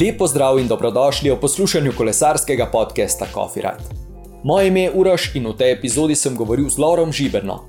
[0.00, 3.84] Lepo zdrav in dobrodošli v poslušanju kolesarskega podcasta Coffee Ride.
[4.44, 7.64] Moje ime je Uraš in v tej epizodi sem govoril z Laurom Žiberno.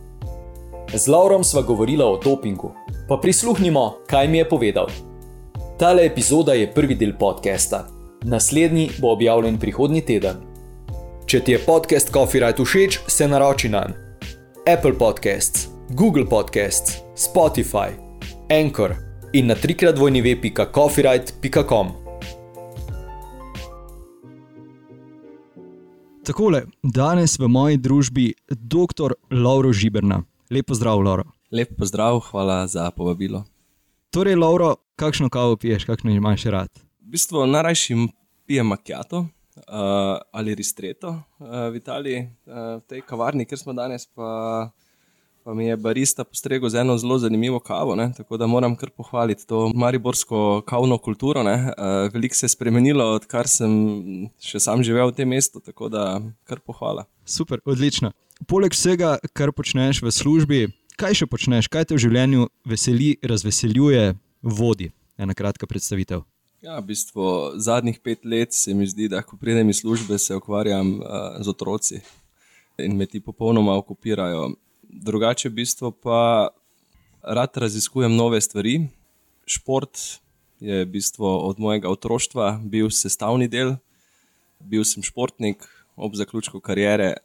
[0.94, 2.73] Z Laurom sva govorila o dopingu,
[3.08, 4.88] pa prisluhnimo, kaj mi je povedal.
[5.80, 7.88] Tale epizoda je prvi del podcasta,
[8.23, 10.36] naslednji bo objavljen prihodnji teden.
[11.25, 13.88] Če ti je podcast Coffee Ride všeč, se naroči na
[14.67, 17.95] Apple Podcasts, Google Podcasts, Spotify,
[18.52, 18.95] Anchor
[19.34, 19.95] in na trikrat
[26.27, 29.13] Takole, danes v moji družbi dr.
[29.31, 30.26] Lauro Žiberna.
[30.52, 31.23] Lepo zdrav, Lauro.
[31.55, 33.45] Lep pozdrav, hvala za povabilo.
[34.12, 36.67] Torej, Lauro, kakšno kavo piješ, kakšno imaš rad?
[37.00, 37.95] V bistvu najrajši
[38.44, 44.03] pijem makijato uh, ali ristreto uh, v Italiji, uh, v tej kavarni, kjer smo danes,
[44.12, 44.67] pa,
[45.48, 47.95] pa mi je barista postregel z eno zelo zanimivo kavo.
[47.95, 48.12] Ne?
[48.17, 51.42] Tako da moram kar pohvaliti to mariborsko kavno kulturo.
[51.42, 51.48] Uh,
[52.14, 53.72] veliko se je spremenilo, odkar sem
[54.44, 57.06] še sam živel v tem mestu, tako da kar pohvala.
[57.23, 58.12] Super, odlično.
[58.44, 60.62] Poleg vsega, kar počneš v službi,
[61.00, 64.92] kaj še počneš, kaj te v življenju veseli, razveseljuje, vodi?
[65.16, 66.28] Ena kratka predstavitev.
[66.59, 70.36] Ja, v bistvu zadnjih pet let se mi zdi, da ko pridem iz službe, se
[70.36, 72.04] ukvarjam uh, z otroci
[72.84, 74.50] in me ti popolnoma okupirajo.
[74.89, 76.49] Drugače, v bistvu pa
[77.21, 78.88] rad raziskujem nove stvari.
[79.45, 79.99] Šport
[80.59, 83.75] je v bistvu od mojega otroštva bil sestavni del.
[84.59, 87.17] Bil sem športnik, ob zaključku kariere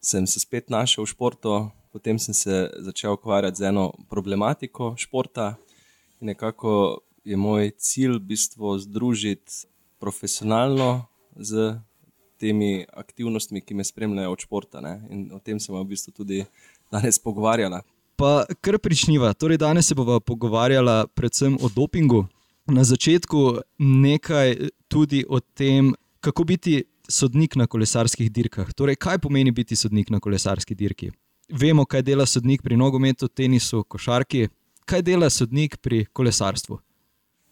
[0.00, 1.52] sem se spet našel v športu,
[1.92, 5.54] potem sem se začel ukvarjati z eno problematiko športa
[6.20, 9.68] in nekako je moj cilj v bistvu združiti
[10.00, 11.76] profesionalno z
[12.42, 14.80] temi aktivnostmi, ki me spremljajo od športa.
[14.80, 14.96] Ne?
[15.10, 16.40] In o tem sem v bistvu tudi
[16.92, 17.80] danes pogovarjala.
[18.16, 19.32] Pa kar pričniva.
[19.32, 22.26] Torej, danes se bomo pogovarjali predvsem o dopingu.
[22.66, 24.56] Na začetku nekaj
[24.88, 28.72] tudi o tem, kako biti sodnik na kolesarskih dirkah.
[28.74, 31.10] Torej, kaj pomeni biti sodnik na kolesarski dirki?
[31.50, 34.48] Vemo, kaj dela sodnik pri nogometu, tenisu, košarki.
[34.86, 36.78] Kaj dela sodnik pri kolesarstvu?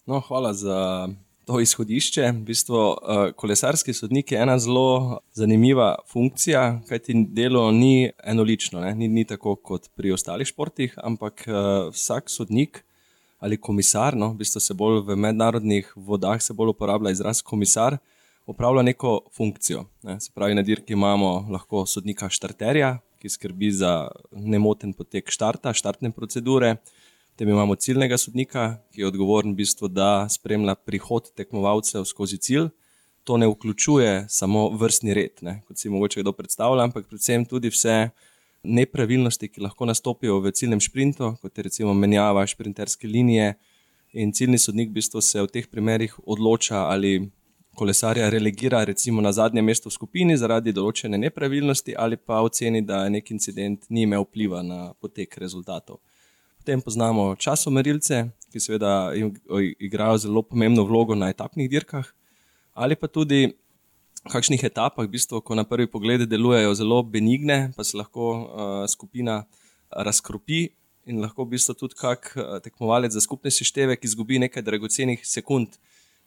[0.06, 1.08] No, hvala za
[1.44, 2.26] to izhodišče.
[2.32, 9.08] V bistvu, uh, kolesarski sodnik je ena zelo zanimiva funkcija, kajti delo ni enolično, ni,
[9.08, 12.84] ni tako kot pri ostalih športih, ampak uh, vsak sodnik
[13.40, 17.96] ali komisar, no, v bistvu se bolj v mednarodnih vodah uporablja izraz komisar,
[18.46, 19.86] opravlja neko funkcijo.
[20.02, 20.20] Ne.
[20.20, 26.10] Se pravi, na dirki imamo lahko sodnika štarterja, ki skrbi za nemoten potek štarta, štartne
[26.12, 26.76] procedure.
[27.40, 28.62] Potem imamo ciljnega sodnika,
[28.92, 32.66] ki je odgovoren v bistvu, da spremlja prihod tekmovalcev skozi cilj.
[33.24, 37.70] To ne vključuje samo vrstni red, ne, kot si mogoče kdo predstavlja, ampak predvsem tudi
[37.72, 38.10] vse
[38.62, 43.54] nepravilnosti, ki lahko nastopijo v ciljnem sprintu, kot je recimo menjava sprinterske linije.
[44.20, 47.30] In ciljni sodnik v bistvu se v teh primerih odloča, ali
[47.74, 53.06] kolesarja relegira recimo na zadnje mesto v skupini zaradi določene nepravilnosti, ali pa oceni, da
[53.08, 56.04] nek incident ni imel vpliva na potek rezultatov.
[56.70, 59.10] Potem poznamo časomerilce, ki seveda
[59.82, 62.06] igrajo zelo pomembno vlogo na etapnih dirkah,
[62.78, 67.72] ali pa tudi v kakšnih etapah, v bistvu, ko na prvi pogled delujejo zelo benigne,
[67.74, 69.40] pa se lahko uh, skupina
[69.90, 70.60] razkropi
[71.10, 75.74] in lahko v bistvu tudi kak tekmovalec za skupne seštevek izgubi nekaj dragocenih sekund.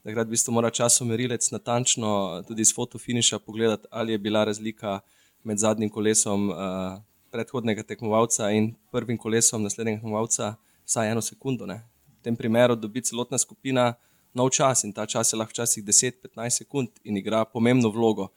[0.04, 5.00] Takrat v bistvu mora časomerilec natančno tudi iz fotofiniša pogledati, ali je bila razlika
[5.48, 6.52] med zadnjim kolesom.
[6.52, 7.00] Uh,
[7.34, 10.56] predhodnega tekmovalca in prvim kolesom naslednjega tekmovalca
[10.86, 11.66] vsaj eno sekundo.
[11.66, 11.82] Ne.
[12.20, 13.94] V tem primeru dobi celotna skupina
[14.34, 18.30] nov čas in ta čas je lahko včasih 10-15 sekund in igra pomembno vlogo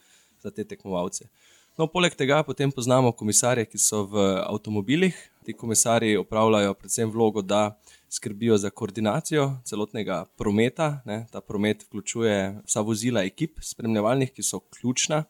[0.43, 1.29] za te tekmovalce.
[1.77, 5.17] No, poleg tega potem poznamo komisarje, ki so v avtomobilih.
[5.45, 7.77] Ti komisarji opravljajo predvsem vlogo, da
[8.09, 11.03] skrbijo za koordinacijo celotnega prometa.
[11.05, 11.27] Ne.
[11.33, 15.25] Ta promet vključuje vsa vozila ekip, spremljevalnih, ki so ključna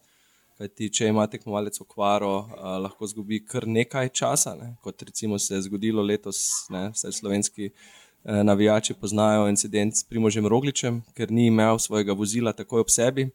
[0.57, 4.71] Kajti, če ima tekmovalec okvaro, uh, lahko zgubi kar nekaj časa, ne?
[4.81, 6.39] kot recimo se je zgodilo letos,
[6.73, 6.87] ne?
[6.95, 12.87] vse slovenski uh, navijači poznajo incident s Primožem Rogličem, ker ni imel svojega vozila takoj
[12.87, 13.27] ob sebi,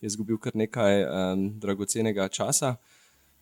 [0.00, 2.74] je izgubil kar nekaj um, dragocenega časa.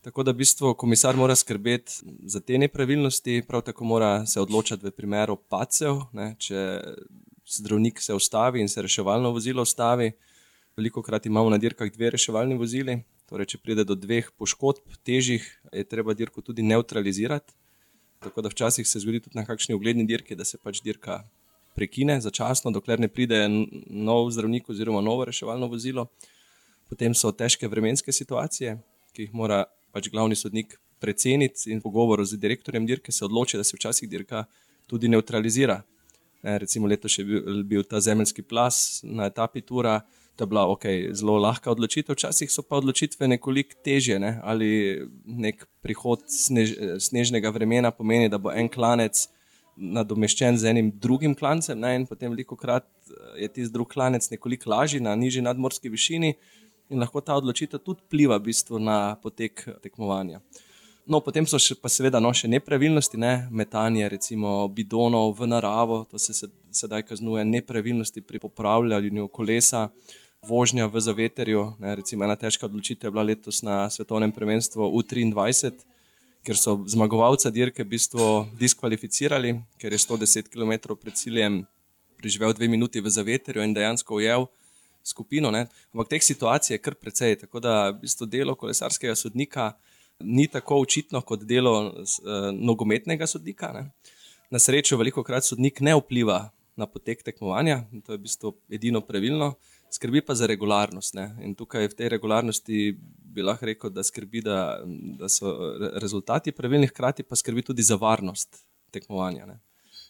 [0.07, 1.99] Tako da v bistvu komisar mora skrbeti
[2.31, 6.37] za te nepravilnosti, prav tako mora se odločati v primeru pacev, ne?
[6.39, 6.63] če
[7.59, 10.13] zdravnik se ustavi in se reševalno vozilo ustavi.
[10.79, 15.47] Veliko krat imamo na dirkah dve reševalni vozili, Torej, če pride do dveh poškodb, težjih,
[15.75, 17.55] je treba dirko tudi neutralizirati.
[18.23, 21.25] Tako da včasih se zgodi tudi na kakšni ugledni dirki, da se pač dirka
[21.77, 23.43] prekine začasno, dokler ne pride
[23.91, 26.07] nov zdravnik oziroma novo reševalno vozilo.
[26.89, 28.79] Potem so težke vremenske situacije,
[29.13, 33.59] ki jih mora pač glavni sodnik preceniti in v pogovoru z direktorjem dirke se odloči,
[33.59, 34.47] da se včasih dirka
[34.87, 35.83] tudi neutralizira.
[36.47, 40.01] Ne, recimo letos je bil, bil ta zemeljski plas na etapi Tura.
[40.37, 44.19] To je bila okay, zelo lahka odločitev, včasih so pa odločitve nekoliko težje.
[44.21, 44.37] Ne?
[44.45, 44.69] Ali
[45.25, 49.27] nek prihod snež, snežnega vremena pomeni, da bo en klanec
[49.77, 51.95] nadomeščen z enim drugim klancem, ne?
[51.97, 52.87] in potem veliko krat
[53.37, 56.35] je tisti drugi klanec nekoliko lažji na nižji nadmorski višini,
[56.91, 60.41] in lahko ta odločitev tudi pliva v bistvu na potek tekmovanja.
[61.07, 63.47] No, potem so še, pa seveda no, še nepravilnosti, ne?
[63.55, 66.35] metanje recimo bidonov v naravo, to se
[66.75, 69.87] sedaj kaznuje, nepravilnosti pri popravljanju kolesa
[70.49, 71.77] vožnja v zaveterju.
[71.83, 75.73] Ne, recimo ena težka odločitev je bila letos na svetovnem prvenstvu U23,
[76.47, 81.65] ker so zmagovalca dirke v bistvu diskvalificirali, ker je 110 km pred ciljem
[82.17, 84.47] preživel dve minuti v zaveterju in dejansko ujel
[85.03, 85.51] skupino.
[85.51, 85.67] Ne.
[85.95, 89.75] Ampak teh situacij je kar precej, tako da v bistvu delo kolesarskega sodnika
[90.21, 93.73] ni tako očitno kot delo uh, nogometnega sodnika.
[93.75, 93.91] Ne.
[94.51, 99.01] Na srečo veliko krat sodnik ne vpliva na potek tekmovanja, to je v bistvu edino
[99.01, 99.55] pravilno
[99.91, 101.15] skrbi pa za regularnost.
[101.15, 101.31] Ne?
[101.45, 102.97] In tukaj v tej regularnosti
[103.37, 104.59] bi lahko rekel, da skrbi, da,
[105.19, 105.53] da so
[106.03, 109.47] rezultati pravilni, hkrati pa skrbi tudi za varnost tekmovanja.
[109.47, 109.59] Ne?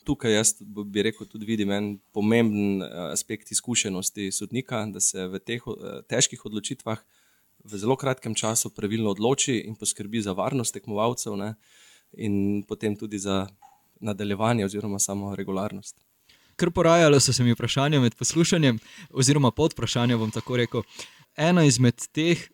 [0.06, 5.42] Tukaj jaz bi rekel, tudi vidim en pomemben eh, aspekt izkušenosti sodnika, da se v
[5.42, 7.02] teh eh, težkih odločitvah
[7.66, 11.54] v zelo kratkem času pravilno odloči in poskrbi za varnost tekmovalcev, ne?
[12.16, 13.48] in potem tudi za
[14.00, 16.05] nadaljevanje oziroma samo regularnost
[16.56, 18.78] kar porajalo so se mi vprašanja med poslušanjem,
[19.10, 20.18] oziroma pod vprašanjem.
[20.18, 20.82] Bom tako rekel.
[21.36, 22.48] Ena izmed teh,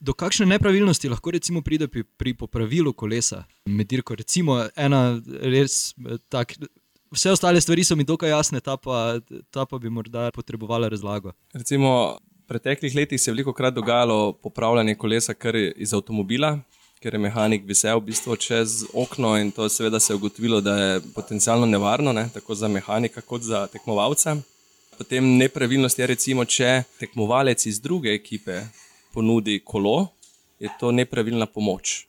[0.00, 4.16] do kakšne nepravilnosti lahko recimo pride pri, pri popravilu kolesa med dirko.
[4.18, 5.94] Recimo, ena res
[6.28, 6.56] tak.
[7.14, 9.20] Vse ostale stvari so mi dokaj jasne, ta pa,
[9.54, 11.30] ta pa bi morda potrebovala razlago.
[11.54, 16.56] Recimo, v preteklih letih se je veliko krat dogajalo popravljanje kolesa kar iz avtomobila,
[17.04, 20.76] ker je mehanik visel v bistvu čez okno in to seveda se je ugotovilo, da
[20.78, 24.36] je potencialno nevarno, ne, tako za mehanika kot za tekmovalca.
[24.96, 28.62] Potem nepravilnost je recimo, če tekmovalec iz druge ekipe
[29.12, 30.06] ponudi kolo,
[30.58, 32.06] je to nepravilna pomoč.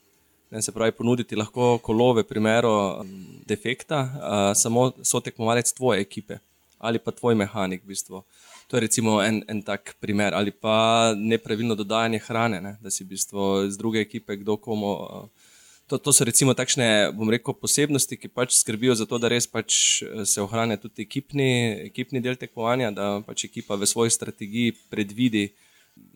[0.52, 3.04] Ne, se pravi, ponuditi lahko kolo v primeru
[3.50, 6.40] defekta, a, samo so tekmovalec tvoje ekipe
[6.80, 8.24] ali pa tvoj mehanik v bistvu.
[8.68, 12.78] To je recimo en, en tak primer, ali pa nepravilno dodajanje hrane, ne?
[12.82, 14.98] da si v bistvu iz druge ekipe kdo komu.
[15.86, 19.46] To, to so recimo takšne, bom rekel, posebnosti, ki pač skrbijo za to, da res
[19.46, 25.52] pač se ohranja tudi ekipni, ekipni del tekmovanja, da pač ekipa v svoji strategiji predvidi,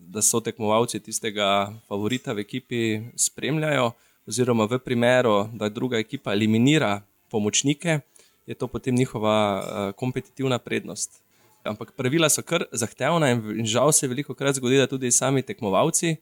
[0.10, 2.81] da so tekmovalci tistega favorita v ekipi
[3.13, 3.94] spremljajo,
[4.25, 8.01] oziroma v primeru, da druga ekipa eliminira pomočnike,
[8.50, 9.63] je to potem njihova uh,
[9.94, 11.22] kompetitivna prednost
[11.63, 16.17] ampak pravila so kar zahtevna in žal se veliko krat zgodi, da tudi sami tekmovalci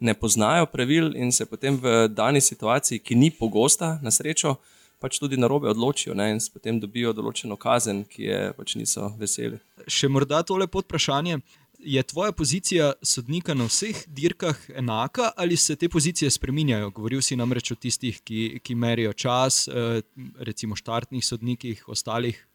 [0.00, 4.56] ne poznajo pravil in se potem v dani situaciji, ki ni pogosta, na srečo,
[5.02, 9.12] pač tudi na robe odločijo ne, in potem dobijo določeno kazen, ki je pač niso
[9.18, 9.58] veseli.
[9.86, 11.40] Še morda tole pod vprašanje.
[11.78, 16.90] Je tvoja pozicija sodnika na vseh dirkah enaka ali se te pozicije spreminjajo?
[16.90, 20.02] Govoril si namreč o tistih, ki, ki merijo čas, eh,
[20.42, 22.47] recimo štartnih sodnikih, ostalih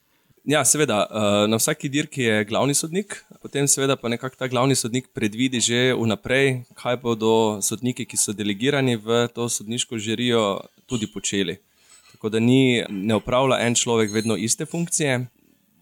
[0.44, 4.75] Ja, seveda, eh, na vsaki dirki je glavni sodnik, potem seveda pa nekako ta glavni
[4.75, 11.07] sodnik predvidi že vnaprej, kaj bodo sodniki, ki so delegirani v to sodniško žirijo, tudi
[11.07, 11.56] počeli.
[12.12, 15.27] Tako da ni, ne upravlja en človek vedno iste funkcije.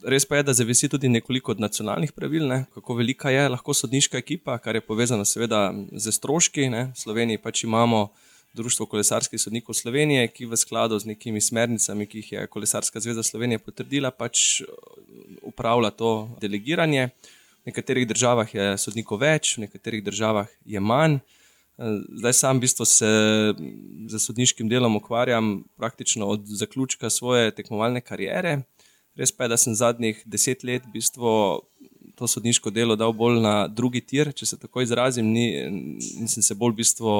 [0.05, 2.65] Res pa je, da zavisi tudi nekoliko od nacionalnih pravil, ne?
[2.73, 6.69] kako velika je lahko sodniška ekipa, kar je povezano seveda z stroški.
[6.69, 6.91] Ne?
[6.93, 8.11] V Sloveniji pač imamo
[8.53, 13.23] Društvo kolesarskih sodnikov Slovenije, ki v skladu z nekimi smernicami, ki jih je Kolesarska zveza
[13.23, 14.67] Slovenije potrdila, pač uh,
[15.47, 17.09] upravlja to delegiranje.
[17.63, 21.21] V nekaterih državah je sodnikov več, v nekaterih državah je manj.
[21.79, 23.11] Uh, zdaj sam v bistvu se
[24.11, 28.65] z sodniškim delom ukvarjam praktično od zaključka svoje tekmovalne kariere.
[29.15, 31.31] Res pa je, da sem zadnjih deset let v bistvu
[32.21, 35.47] to sodniško delo dal bolj na drugi tir, če se tako izrazim, ni,
[36.21, 37.13] in sem se bolj v bistvu,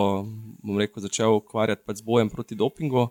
[0.61, 3.07] bom rekel, začel ukvarjati pač z bojem proti dopingu.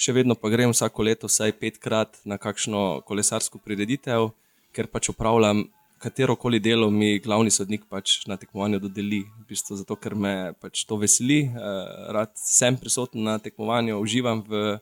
[0.00, 4.30] Še vedno pa grem vsako leto vsaj petkrat na kakšno kolesarsko prireditev,
[4.72, 5.66] ker pač upravljam
[6.00, 9.22] katero koli delo mi glavni sodnik pač na tekmovanju dodeli.
[9.40, 14.40] V bistvu zato, ker me pač to veseli, eh, rad sem prisoten na tekmovanju, uživam
[14.48, 14.78] v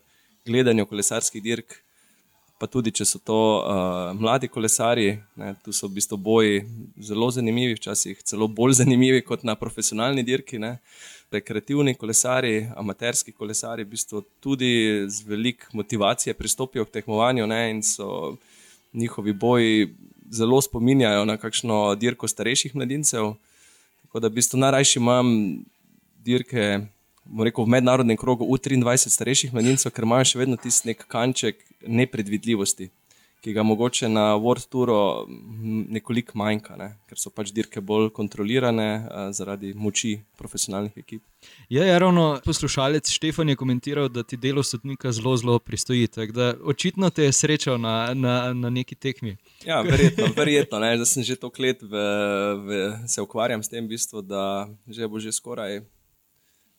[0.47, 1.81] gledanju kolesarskih dirk
[2.57, 6.61] pa tudi če so to uh, mladi kolesari, ne, tu so v bistvu boji
[7.03, 10.59] zelo zanimivi, včasih celo bolj zanimivi kot na profesionalni dirki.
[10.61, 10.77] Ne.
[11.33, 17.83] Rekreativni kolesari, amaterski kolesari, v bistvu tudi z veliko motivacije pristopijo k tekmovanju ne, in
[17.83, 18.37] so
[18.93, 19.89] njihovi boji
[20.31, 23.33] zelo spominjajo na kakšno dirko starejših mladincev.
[24.05, 25.27] Tako da v bistvu najrajši imam
[26.23, 26.85] dirke
[27.43, 32.89] rekel, v mednarodnem krogu U23 starejših mladincev, ker imajo še vedno tisti nek kanček nepredvidljivosti,
[33.45, 34.95] ki ga mogoče na World Touru
[35.93, 36.87] nekoliko manjka, ne?
[37.05, 41.21] ker so pač dirke bolj kontrolirane uh, zaradi moči profesionalnih ekip.
[41.69, 46.09] Ja, ja, ravno poslušalec Štefan je komentiral, da ti delo sodnika zelo, zelo pristoji.
[46.63, 49.37] Očitno te je srečal na, na, na neki tekmi.
[49.65, 52.01] Ja, verjetno, verjetno da sem že toliko let v,
[52.65, 55.83] v, se ukvarjam s tem, v bistvu, da že bo že skoraj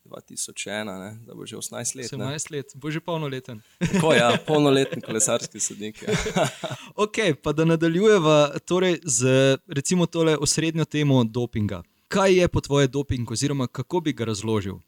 [0.07, 2.13] 2001, ne, da bo že 18 let.
[2.13, 3.61] 18 let, bo že polnoleten.
[3.93, 6.03] Tako ja, polnoletni kolesarski sodnik.
[6.03, 6.15] Ja.
[7.05, 11.83] ok, pa da nadaljujeva torej z recimo tole osrednjo temo dopinga.
[12.09, 14.79] Kaj je po tvoje doping, oziroma kako bi ga razložil?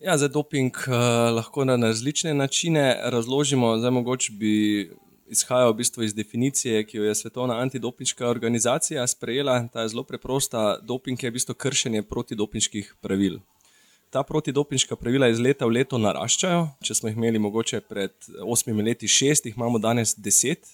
[0.00, 0.94] Ja, za doping uh,
[1.36, 3.78] lahko na različne načine razložimo.
[3.78, 4.90] Zdaj, mogoče bi
[5.26, 9.68] izhajal v bistvu iz definicije, ki jo je Svetovna antidopinška organizacija sprejela.
[9.72, 10.78] Ta je zelo preprosta.
[10.82, 13.40] Doping je v bistvu kršenje protidopinških pravil
[14.12, 16.66] ta protidopinška pravila iz leta v leto naraščajo.
[16.84, 18.12] Če smo jih imeli mogoče pred
[18.44, 20.68] osmimi leti šest, jih imamo danes deset.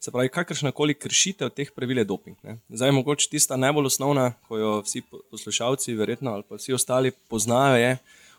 [0.00, 2.36] Se pravi, kakršna koli kršitev teh pravil je doping.
[2.42, 2.56] Ne?
[2.72, 7.76] Zdaj, mogoče tista najbolj osnovna, ko jo vsi poslušalci, verjetno ali pa vsi ostali poznajo,
[7.78, 7.96] je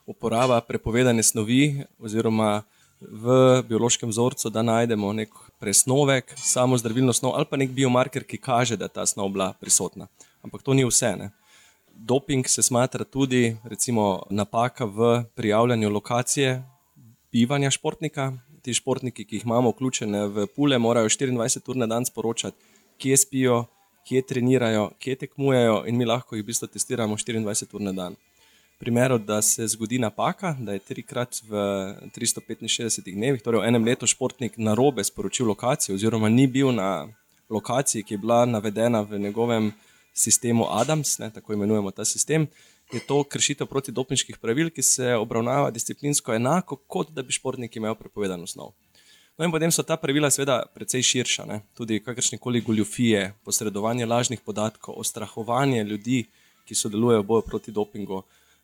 [0.10, 2.64] uporaba prepovedane snovi oziroma
[3.02, 8.42] v biološkem vzorcu, da najdemo nek presnovek, samo zdravilno snov ali pa nek biomarker, ki
[8.42, 10.10] kaže, da je ta snov bila prisotna.
[10.42, 11.16] Ampak to ni vse.
[11.18, 11.32] Ne?
[12.06, 16.64] Doping se smatra tudi recimo, napaka v prijavljanju lokacije
[17.32, 18.34] bivanja športnika.
[18.62, 22.58] Ti športniki, ki jih imamo vključene v pule, morajo 24 ur na dan sporočati,
[22.98, 23.66] kje spijo,
[24.08, 28.16] kje trenirajo, kje tekmujejo, in mi lahko jih v bistvu testiramo 24 ur na dan.
[28.76, 31.58] V primeru, da se zgodi napaka, da je trikrat v
[32.14, 37.08] 365 dnevih, torej v enem letu, športnik na robe sporočil lokacijo, oziroma ni bil na
[37.50, 39.72] lokaciji, ki je bila navedena v njegovem
[40.14, 42.48] sistemu Adams, ne, tako imenujemo ta sistem,
[42.92, 47.96] je to kršitev protidopniških pravil, ki se obravnava disciplinsko enako, kot da bi športniki imeli
[48.00, 48.74] prepovedano snov.
[49.38, 51.46] No, in potem so ta pravila, seveda, precej širša.
[51.48, 51.62] Ne?
[51.78, 56.26] Tudi kakršne koli goljufije, posredovanje lažnih podatkov, ostrahovanje ljudi,
[56.68, 58.22] ki sodelujejo v boju proti dopingu,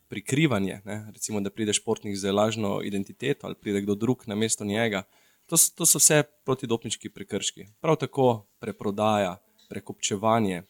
[0.08, 0.98] prikrivanje, ne?
[1.14, 5.04] recimo, da pride športnik z lažno identiteto ali pride kdo drug na mesto njega.
[5.48, 7.68] To, to so vse protidopniški prekrški.
[7.82, 9.38] Prav tako preprodaja,
[9.70, 10.64] prekopčevanje,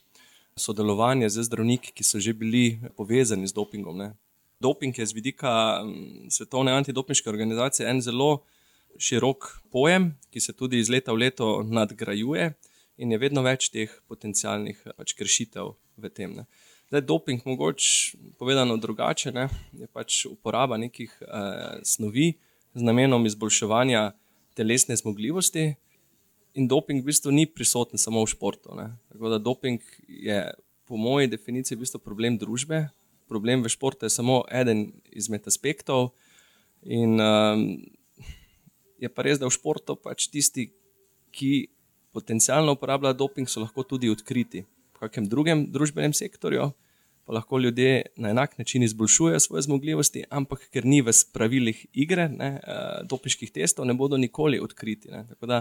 [0.57, 3.97] sodelovanje z zdravniki, ki so že bili povezani z dopingom.
[3.97, 4.13] Ne.
[4.59, 5.83] Doping je z vidika
[6.29, 8.43] Svetovne antidopinške organizacije en zelo
[8.97, 12.53] širok pojem, ki se tudi iz leta v leto nadgrajuje
[12.97, 16.33] in je vedno več teh potencijalnih pač, kršitev v tem.
[16.41, 16.45] Ne.
[16.89, 22.31] Zdaj, doping, mogoče povedano drugače, ne, je pač uporaba nekih eh, snovi
[22.73, 24.11] z namenom izboljševanja
[24.57, 25.75] telesne zmogljivosti,
[26.57, 28.73] in doping v bistvu ni prisoten samo v športu.
[28.75, 28.89] Ne.
[29.13, 30.41] Tako da doping je
[30.89, 32.87] po moji definiciji v bistvu problem družbe.
[33.29, 36.15] Problem v športu je samo eden izmed aspektov.
[36.87, 37.67] In um,
[38.97, 40.71] je pa res, da v športu pač tisti,
[41.35, 41.69] ki
[42.15, 44.63] potencialno uporabljajo doping, so lahko tudi odkriti.
[44.97, 46.71] V kakem drugem družbenem sektorju
[47.27, 52.29] pa lahko ljudje na enak način izboljšujejo svoje zmogljivosti, ampak ker ni v pravilih igre,
[52.31, 55.11] ne, uh, dopinških testov, ne bodo nikoli odkriti.
[55.11, 55.25] Ne.
[55.27, 55.57] Tako da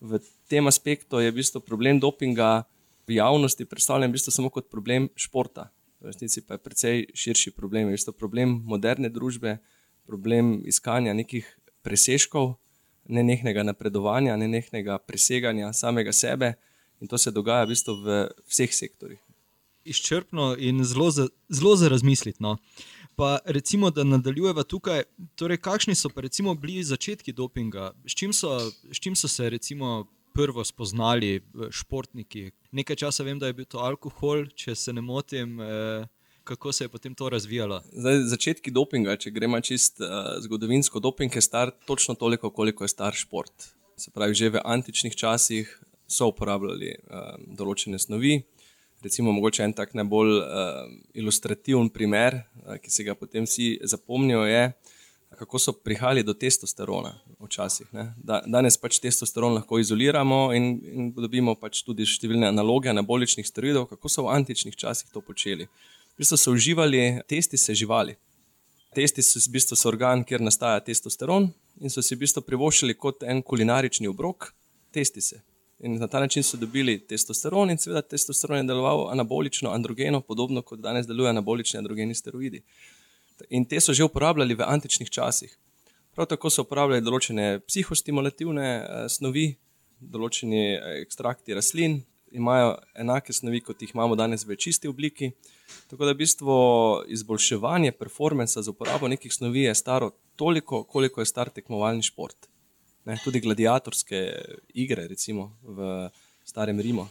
[0.00, 2.64] v tem aspektu je v bistvu problem dopinga
[3.08, 5.70] v javnosti predstavljen v bistvu samo kot problem športa.
[5.98, 7.88] V resnici pa je precej širši problem.
[7.88, 9.58] Je v bistvu problem moderne družbe,
[10.06, 11.46] problem iskanja nekih
[11.82, 12.56] presežkov,
[13.08, 16.54] nenehnega napredovanja, nenehnega preseganja samega sebe
[17.00, 19.20] in to se dogaja v bistvu v vseh sektorjih.
[19.88, 22.42] Izčrpno in zelo za, zelo za razmisliti.
[22.44, 22.58] No.
[23.18, 25.02] Pa recimo, da nadaljujeva tukaj.
[25.34, 27.90] Torej, kakšni so pa recimo bili začetki dopinga?
[28.06, 32.50] S čim so, s čim so se recimo prvo spoznali eh, športniki?
[32.70, 35.58] Nekaj časa vem, da je bil to alkohol, če se ne motim.
[35.60, 36.06] Eh,
[36.48, 37.82] Kako se je potem to razvijalo?
[37.92, 42.88] Zdaj, začetki dopinga, če gremo čist uh, zgodovinsko, doping je star točno toliko, koliko je
[42.88, 43.66] star šport.
[44.00, 45.74] Se pravi, že v antičnih časih
[46.08, 48.38] so uporabljali uh, določene snovi,
[49.02, 52.40] recimo, mogoče en tak najbolj uh, ilustrativen primer,
[52.82, 54.72] ki se ga potem vsi zapomnijo, je,
[55.38, 57.86] kako so prihajali do testosterona včasih.
[58.16, 63.88] Da, danes pač testosteron lahko izoliramo in, in dobimo pač tudi številne analoge anaboličnih steroidov,
[63.92, 65.68] kako so v antičnih časih to počeli.
[66.16, 68.16] V bistvu so uživali testi se živali.
[68.96, 73.22] Testi so v bistvu organ, kjer nastaja testosteron, in so si v bistvu privoščili kot
[73.22, 74.50] en kulinarični obrok,
[74.92, 75.42] testi se.
[75.80, 80.62] In na ta način so dobili testosteron, in seveda testosteron je deloval anabolično, androgeno, podobno
[80.62, 82.62] kot danes delujejo anabolični androgeni steroidi.
[83.50, 85.58] In te so že uporabljali v antičnih časih.
[86.14, 89.52] Prav tako so uporabljali določene psihostimulativne eh, snovi,
[90.00, 92.00] določeni eh, ekstrakti rastlin,
[92.34, 95.30] imajo enake snovi, kot jih imamo danes v čisti obliki.
[95.86, 96.56] Tako da v bistvu
[97.14, 102.50] izboljševanje performansa z uporabo nekih snovi je staro toliko, koliko je star tekmovalni šport.
[103.08, 104.18] Ne, tudi gladiatorske
[104.76, 106.10] igre, recimo v
[106.44, 107.06] Starem Rimu,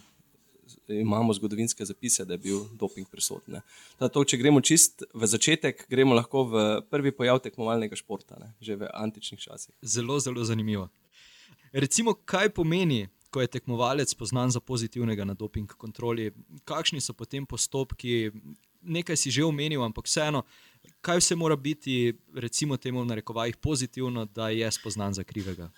[0.88, 3.58] imamo zgodovinske zapise, da je bil doping prisoten.
[3.98, 8.54] To, če gremo čist v začetek, gremo lahko v prvi pojav tekmovalnega športa, ne?
[8.62, 9.74] že v antičnih časih.
[9.82, 10.90] Zelo, zelo zanimivo.
[11.74, 16.30] Recimo, kaj pomeni, ko je tekmovalec poznan za pozitivnega na doping kontroli,
[16.66, 18.30] kakšni so potem postopki,
[18.86, 20.46] nekaj si že omenil, ampak vseeno,
[21.02, 25.72] kaj vse mora biti, recimo, temu v narekovajih pozitivno, da je spoznan za krivega.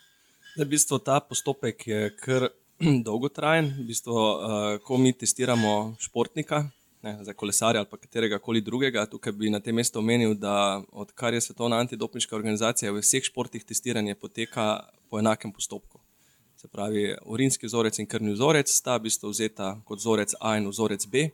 [0.57, 2.49] V bistvu ta postopek je kar
[3.07, 3.69] dolgotrajen.
[3.77, 6.63] V bistvu, uh, ko mi testiramo športnika,
[7.01, 11.33] ne, za kolesarja ali katerega koli drugega, tukaj bi na tem mestu omenil, da odkar
[11.33, 15.99] je svetovna antidopniška organizacija v vseh športih testiranje poteka po enakem postopku.
[16.57, 20.67] Se pravi, urinski vzorec in krvni vzorec sta v bistvu vzeta kot vzorec A in
[20.67, 21.29] vzorec B.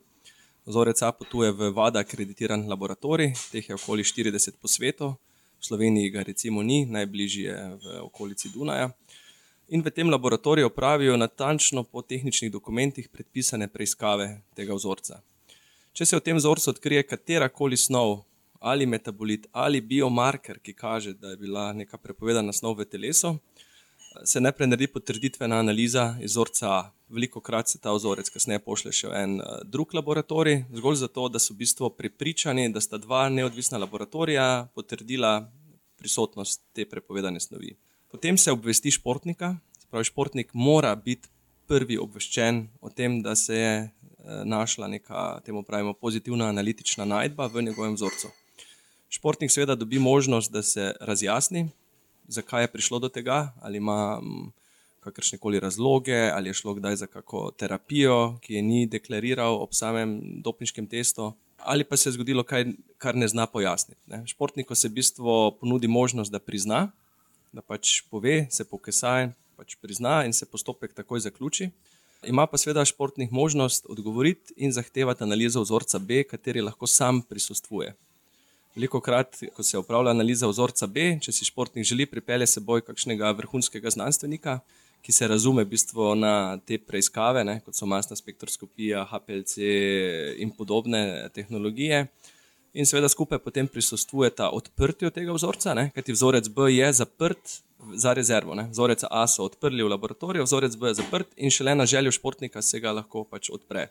[0.66, 5.16] Vzorec A potuje v VADA akreditiran laboratorij, teh je okoli 40 po svetu,
[5.60, 8.92] v Sloveniji ga recimo ni, najbližje je v okolici Dunaja
[9.68, 15.22] in v tem laboratoriju opravijo natančno po tehničnih dokumentih predpisane preiskave tega vzorca.
[15.94, 18.24] Če se v tem vzorcu odkrije katera koli snov
[18.60, 23.38] ali metabolit ali biomarker, ki kaže, da je bila neka prepovedana snov v telesu,
[24.24, 26.92] se najprej naredi potrditvena analiza iz vzorca A.
[27.10, 31.28] Veliko krat se ta vzorec kasneje pošlje še v en eh, drug laboratorij, zgolj zato,
[31.30, 35.36] da so v bistvu prepričani, da sta dva neodvisna laboratorija potrdila
[36.00, 37.76] prisotnost te prepovedane snovi.
[38.16, 39.58] Potem se obvesti športnika,
[39.92, 41.28] pravi športnik mora biti
[41.68, 43.90] prvi obveščen o tem, da se je eh,
[44.48, 48.32] našla neka, temu pravimo, pozitivna analitična najdba v njegovem vzorcu.
[49.12, 51.66] Športnik seveda dobi možnost, da se razjasni,
[52.28, 54.48] zakaj je prišlo do tega, ali ima mm,
[55.04, 59.76] kakršne koli razloge, ali je šlo kdaj za kakšno terapijo, ki je ni deklariral ob
[59.76, 64.00] samem dopniškem testu, ali pa se je zgodilo kaj, kar ne zna pojasniti.
[64.08, 64.24] Ne.
[64.24, 66.94] Športniku se v bistvu ponudi možnost, da prizna,
[67.56, 71.70] da pač pove, se pokesaj, pač prizna in se postopek takoj zaključi.
[72.28, 77.94] Ima pa seveda športnik možnost odgovoriti in zahtevati analizo vzorca B, kateri lahko sam prisustvuje.
[78.76, 83.32] Veliko krat, ko se upravlja analiza vzorca B, če si športnik želi, pripelje seboj kakšnega
[83.38, 84.58] vrhunskega znanstvenika,
[85.06, 89.70] ki se razume v bistvu na te preiskave, ne, kot so masna spektroskopija, HPLC
[90.44, 92.08] in podobne tehnologije
[92.76, 97.54] in seveda skupaj potem prisostujeta odprtju tega vzorca, ne, kajti vzorec B je zaprt
[97.96, 98.56] za rezervo.
[98.56, 98.68] Ne.
[98.72, 102.62] Vzorec A so odprli v laboratoriju, vzorec B je zaprt in šele na željo športnika
[102.62, 103.88] se ga lahko pač odpre.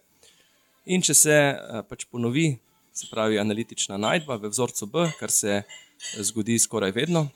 [0.85, 2.59] In če se eh, pač ponovi,
[2.93, 5.63] se pravi analitična najdba v vzorcu B, kar se
[6.21, 7.29] zgodi skoraj vedno,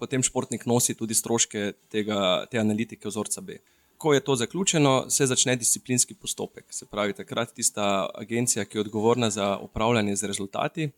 [0.00, 3.60] potem športnik nosi tudi stroške tega, te analitike vzorca B
[3.98, 6.64] ko je to zaključeno, se začne disciplinski postopek.
[6.70, 10.90] Se pravi, takrat tista agencija, ki je odgovorna za upravljanje z rezultati,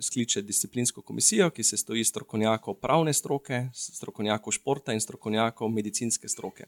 [0.00, 6.66] skliče disciplinsko komisijo, ki se stoji strokovnjakov pravne stroke, strokovnjakov športa in strokovnjakov medicinske stroke.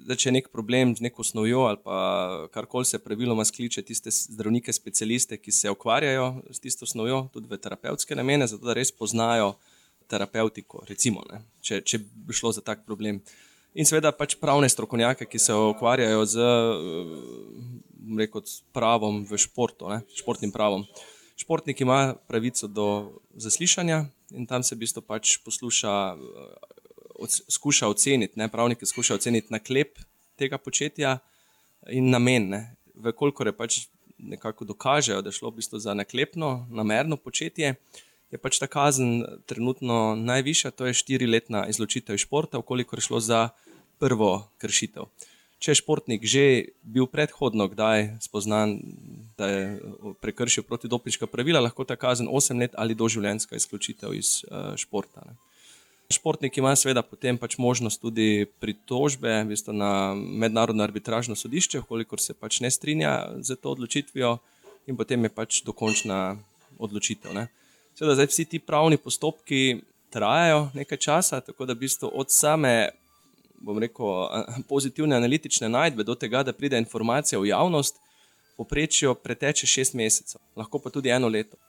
[0.00, 4.72] Zdaj, če je nek problem z neko snovjo ali karkoli se praviloma skliče tiste zdravnike,
[4.72, 9.54] specialiste, ki se ukvarjajo s tisto snovjo, tudi v terapevtske namene, zato da res poznajo
[10.08, 13.20] terapeutiko, recimo, ne, če, če bi šlo za tak problem
[13.74, 16.82] in seveda pač pravne strokovnjake, ki se ukvarjajo z eh,
[18.18, 20.86] rekel, pravom v športu, ne, športnim pravom.
[21.40, 22.86] Športnik ima pravico do
[23.34, 24.04] zaslišanja
[24.36, 26.76] in tam se v bistvu pač posluša, eh,
[27.20, 29.98] od, skuša oceniti, ne, pravniki skušajo oceniti naklep
[30.40, 31.18] tega početja
[31.88, 32.54] in namen.
[33.00, 33.80] Vkolikor je pač
[34.20, 37.74] nekako dokažejo, da je šlo v bistvu za naklepno, namerno početje,
[38.30, 43.20] je pač ta kazen trenutno najvišja, to je štiriletna izločitev iz športa, ukoliko je šlo
[43.20, 43.48] za
[43.98, 45.10] prvo kršitev.
[45.60, 46.44] Če je športnik že
[46.80, 48.78] bil predhodno kdaj spoznan,
[49.36, 49.64] da je
[50.24, 55.20] prekršil protidopniška pravila, lahko ta kazen 8 let ali doživljenjska izključitev iz uh, športa.
[55.26, 55.36] Ne.
[56.10, 62.18] Športnik ima seveda potem pač možnost tudi pritožbe v bistvu na mednarodno arbitražno sodišče, kolikor
[62.18, 64.38] se pač ne strinja z to odločitvijo,
[64.90, 66.40] in potem je pač dokončna
[66.80, 67.36] odločitev.
[67.36, 67.46] Ne.
[68.00, 72.88] Seveda, zdaj vsi ti pravni postopki trajajo nekaj časa, tako da v bistvu od same,
[73.60, 74.06] bom rekel,
[74.68, 78.00] pozitivne analitične najdbe do tega, da pride informacija v javnost,
[78.56, 81.60] poprečijo preteče šest mesecev, lahko pa tudi eno leto.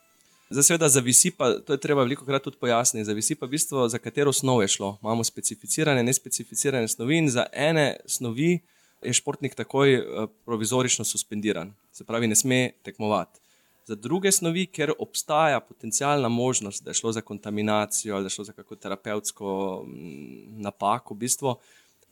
[0.50, 3.90] Zdaj, seveda, zavisi pa, to je treba veliko krat tudi pojasniti, zavisi pa v bistvu,
[3.92, 4.96] za katero snov je šlo.
[5.04, 8.62] Imamo specificirane, nespecificirane snovi in za ene snovi
[9.04, 13.51] je športnik takoj eh, provizorično suspendiran, se pravi, ne sme tekmovati
[13.86, 18.38] za druge snovi, ker obstaja potencijalna možnost, da je šlo za kontaminacijo ali da je
[18.38, 21.56] šlo za kako terapevtsko mm, napako, v bistvu,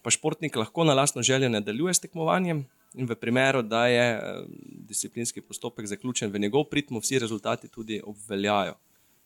[0.02, 2.66] pa športnik lahko na lastno željo nadaljuje s tekmovanjem.
[2.98, 4.44] In v primeru, da je eh,
[4.90, 8.74] disciplinski postopek zaključen v njegov prid, mu vsi rezultati tudi obveljajo.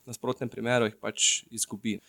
[0.04, 2.00] V nasprotnem primeru jih pač izgubi.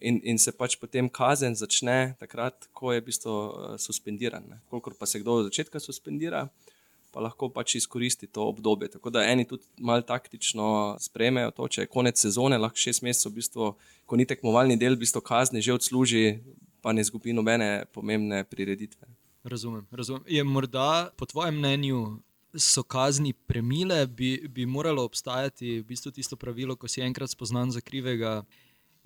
[0.00, 4.44] In, in se pač potem kazen začne takrat, ko je v bistvu uh, suspendiran.
[4.68, 6.46] Kolikor pa se kdo od začetka suspendira,
[7.10, 8.90] pa lahko pač izkoristi to obdobje.
[8.96, 13.32] Tako da eni tudi malo taktično sprejmejo to, če je konec sezone, lahko šest mesecev,
[13.32, 13.70] v bistvu,
[14.06, 16.24] ko ni tekmovalni del, v bistvu kazni že odsluži,
[16.80, 19.08] pa ne zgubi nobene pomembne prireditve.
[19.44, 20.24] Razumem, razumem.
[20.28, 22.20] Je morda po tvojem mnenju.
[22.50, 27.70] So kazni premile, bi, bi moralo obstajati v bistvu tisto pravilo, ko si enkrat spoznan
[27.70, 28.40] za krivega.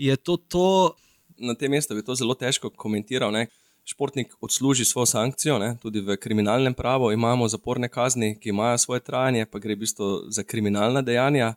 [0.01, 0.97] Je to to?
[1.37, 3.29] Na tem mestu bi to zelo težko komentiral.
[3.37, 3.51] Ne?
[3.85, 5.77] Športnik odsluži svojo sankcijo, ne?
[5.83, 10.11] tudi v kriminalnem pravu imamo zaporne kazni, ki imajo svoje trajanje, pa gre v bistvu
[10.29, 11.55] za kriminalna dejanja.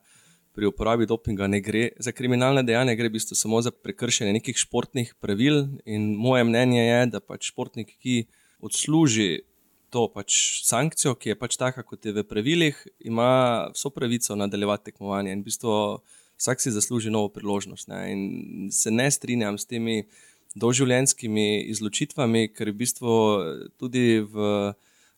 [0.57, 4.57] Pri uporabi dopinga ne gre za kriminalne dejanja, gre v bistvu samo za prekršenje nekih
[4.57, 5.67] športnih pravil.
[5.85, 8.25] In moje mnenje je, da pač športnik, ki
[8.59, 9.45] odsluži
[9.93, 14.91] to pač sankcijo, ki je pač taka, kot je v pravilih, ima vso pravico nadaljevati
[14.91, 15.75] tekmovanje in v bistvu
[16.37, 17.87] vsak si zasluži novo priložnost.
[17.87, 18.01] Ne?
[18.11, 20.03] In se ne strinjam s temi
[20.57, 23.13] doživljenjskimi izločitvami, ker v bistvu
[23.77, 24.73] tudi v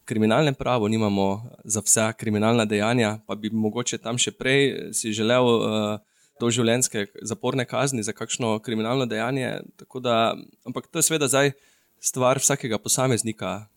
[0.10, 1.28] kriminalnem pravu nimamo
[1.64, 6.00] za vsa kriminalna dejanja, pa bi mogoče tam še prej si želel uh,
[6.40, 9.60] doživljenjske zaporne kazni za kakšno kriminalno dejanje.
[10.02, 11.52] Da, ampak to je seveda zdaj
[12.00, 13.68] stvar vsakega posameznika.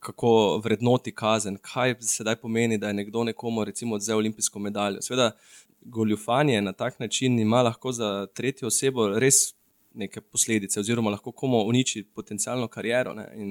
[0.00, 5.02] Kako vrednoti kazen, kaj sedaj pomeni, da je nekdo nekomu, recimo, odzel olimpijsko medaljo.
[5.04, 5.32] Sveda,
[5.80, 9.52] goljufanje na tak način ima lahko za tretjo osebo res
[9.94, 13.14] neke posledice, oziroma lahko komu uniči potencijalno kariero.
[13.14, 13.26] Ne?
[13.36, 13.50] In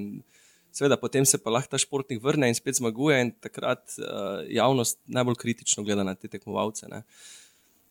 [0.72, 5.00] seveda, potem se pa lahko ta športnik vrne in spet zmaguje, in takrat uh, javnost
[5.08, 6.88] najbolj kritično gleda na te tekmovalce.
[6.92, 7.04] Ne?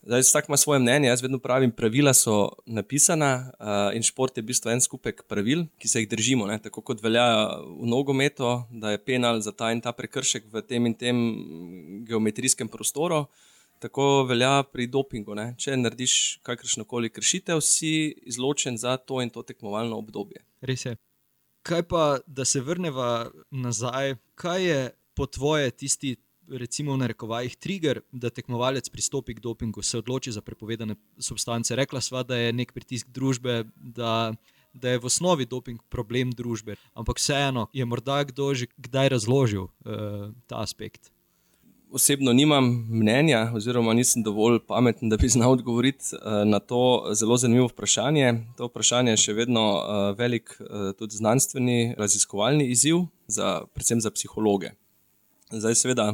[0.08, 4.42] Zdaj, vsak ima svoje mnenje, jaz vedno pravim, pravila so napisana uh, in šport je
[4.42, 6.46] v bistvu en skupek pravil, ki se jih držimo.
[6.46, 6.60] Ne?
[6.62, 7.26] Tako kot velja
[7.58, 11.20] v nogometu, da je penal za ta in ta prekršek v tem in tem
[12.08, 13.26] geometrijskem prostoru.
[13.78, 15.34] Tako velja pri dopingu.
[15.38, 15.52] Ne?
[15.58, 16.14] Če narediš
[16.46, 20.42] kakršno koli kršitev, si izločen za to in to tekmovalno obdobje.
[20.66, 20.96] Res je.
[21.68, 24.80] Kaj pa, da se vrnemo nazaj, kaj je
[25.14, 26.16] po tvoje tisti,
[26.48, 31.76] recimo, v narekovajih, trigger, da tekmovalec pristopi k dopingu, se odloči za prepovedane substance?
[31.76, 34.32] Rekla sva, da je nek pritisk družbe, da,
[34.72, 36.78] da je v osnovi doping problem družbe.
[36.94, 41.12] Ampak vseeno, je morda kdo že kdaj razložil uh, ta aspekt?
[41.92, 47.36] Osebno nimam mnenja, oziroma nisem dovolj pameten, da bi znal odgovoriti eh, na to zelo
[47.36, 48.44] zanimivo vprašanje.
[48.56, 54.10] To vprašanje je še vedno eh, velik, eh, tudi znanstveni, raziskovalni izziv, za, predvsem za
[54.10, 54.70] psihologe.
[55.50, 56.08] Zdaj, seveda,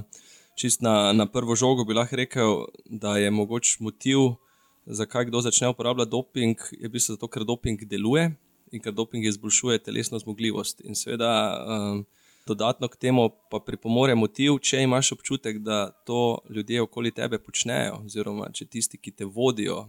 [0.57, 4.37] čist na, na prvo žogo bi lahko rekel, da je mogoč motiv,
[4.87, 8.31] zakaj kdo začne uporabljati doping, je v bistvu zato, ker doping deluje
[8.73, 10.85] in ker doping izboljšuje telesno zmogljivost.
[10.85, 11.33] In seveda.
[11.67, 12.07] Um,
[12.47, 18.03] Dodatno k temu pa pripomore motiv, če imaš občutek, da to ljudje okoli tebe počnejo,
[18.05, 19.87] oziroma če tisti, ki te vodijo,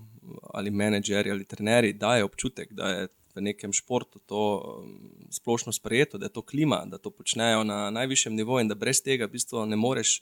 [0.53, 6.17] ali menedžerji ali trenerji, dajo občutek, da je v nekem športu to um, splošno sprejeto,
[6.17, 9.35] da je to klima, da to počnejo na najvišjem nivoju in da brez tega v
[9.35, 10.21] bistvu ne moreš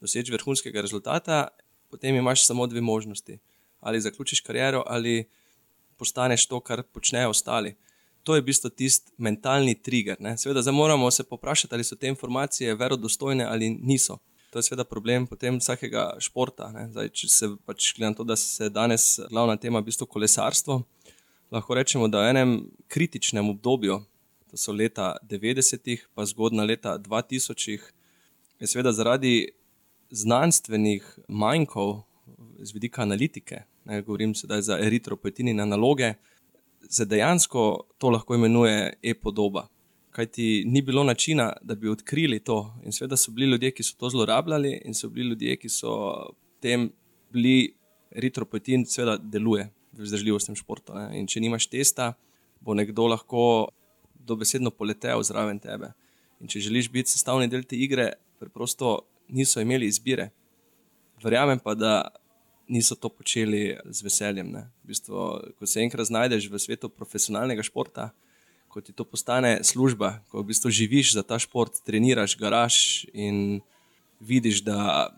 [0.00, 1.48] doseči vrhunskega rezultata,
[1.90, 3.38] potem imaš samo dve možnosti.
[3.80, 5.24] Ali zaključiš kariero, ali
[5.98, 7.74] postaneš to, kar počnejo ostali
[8.22, 10.16] to je v bistvu tisti mentalni trigger.
[10.20, 10.36] Ne.
[10.38, 14.18] Seveda, zdaj moramo se poprašati, ali so te informacije verodostojne ali niso.
[14.50, 16.68] To je seveda problem potem vsakega športa.
[16.90, 20.82] Zdaj, če se pač gledam to, da se danes glavna tema v bistvu kolesarstvo,
[21.52, 22.52] lahko rečemo, da v enem
[22.92, 24.02] kritičnem obdobju,
[24.52, 27.86] to so leta 90-ih, pa zgodna leta 2000-ih,
[28.60, 29.48] je seveda zaradi
[30.12, 32.02] znanstvenih manjkov
[32.60, 36.12] z vidika analitike, ne, govorim sedaj za eritropoetinine naloge,
[36.88, 39.66] se dejansko to lahko imenuje e-podoba.
[40.12, 42.74] Kaj ti ni bilo načina, da bi odkrili to.
[42.84, 45.92] In seveda so bili ljudje, ki so to zlorabljali, in so bili ljudje, ki so
[46.60, 46.90] tem
[47.32, 47.74] bili
[48.10, 50.94] eritropoetin, seveda deluje v vzdržljivostnem športu.
[50.94, 51.08] Ne?
[51.18, 52.12] In če nimaš testa,
[52.60, 53.72] bo nekdo lahko
[54.14, 55.92] dobesedno poletel zraven tebe.
[56.40, 58.98] In če želiš biti sestavni del te igre, preprosto
[59.32, 60.30] niso imeli izbire.
[61.22, 61.94] Verjamem pa, da
[62.68, 64.52] niso to počeli z veseljem.
[64.84, 65.16] V bistvu,
[65.58, 68.10] ko se enkrat znajdeš v svetu profesionalnega športa,
[68.72, 73.60] ko ti to postane služba, ko v bistvu živiš za ta šport, treniraš, garaš in
[74.20, 75.10] vidiš, da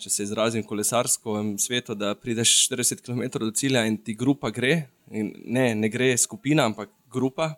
[0.00, 4.50] če se izrazim kolesarsko v svetu, da prideš 40 km do cilja in ti grupa
[4.50, 7.54] gre, ne, ne gre skupina, ampak grupa,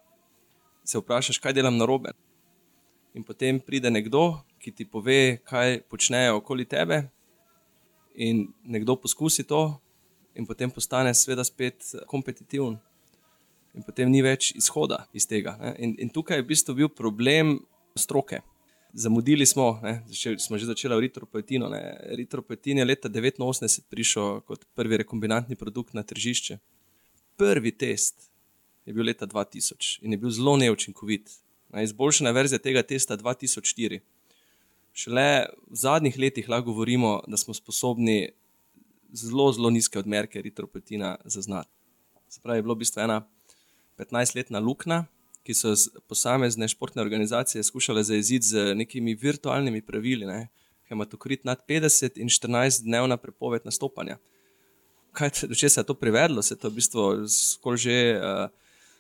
[0.84, 2.14] se vprašaš, kaj delam na robe.
[3.16, 7.08] In potem pride nekdo, ki ti pove, kaj počnejo okoli tebe,
[8.18, 9.78] in nekdo poskusi to,
[10.34, 12.76] in potem postane sveda spet kompetitiven,
[13.74, 15.54] in potem ni več izhoda iz tega.
[15.78, 17.58] In, in tukaj je v bistvu bil problem
[17.98, 18.40] stroke.
[18.98, 21.68] Zamudili smo, ne, smo že začeli v eritropoetinu.
[22.14, 26.58] Eritropoetin je leta 1989 prišel kot prvi rekombinantni produkt na tržišče.
[27.38, 28.30] Prvi test
[28.88, 31.30] je bil leta 2000 in je bil zelo neučinkovit.
[31.76, 34.00] Izboljšana verzija tega testa 2004.
[34.98, 38.32] Šele v zadnjih letih lahko govorimo, da smo sposobni
[39.14, 41.70] zelo, zelo nizke odmerke eritropoetina zaznati.
[42.28, 43.20] Se pravi, je bilo v bistvu ena
[43.98, 45.04] 15-letna luknja,
[45.46, 45.76] ki so
[46.10, 50.26] posamezne športne organizacije skušale zaeziti z nekimi virtualnimi pravili.
[50.26, 50.48] Ne?
[50.90, 54.18] Hematokrit nad 50 in 14-dnevna prepoved nastopanja.
[55.14, 56.42] Kaj do česa je to privedlo?
[56.42, 58.00] Se je to v bistvu skoraj že.
[58.18, 58.48] Uh,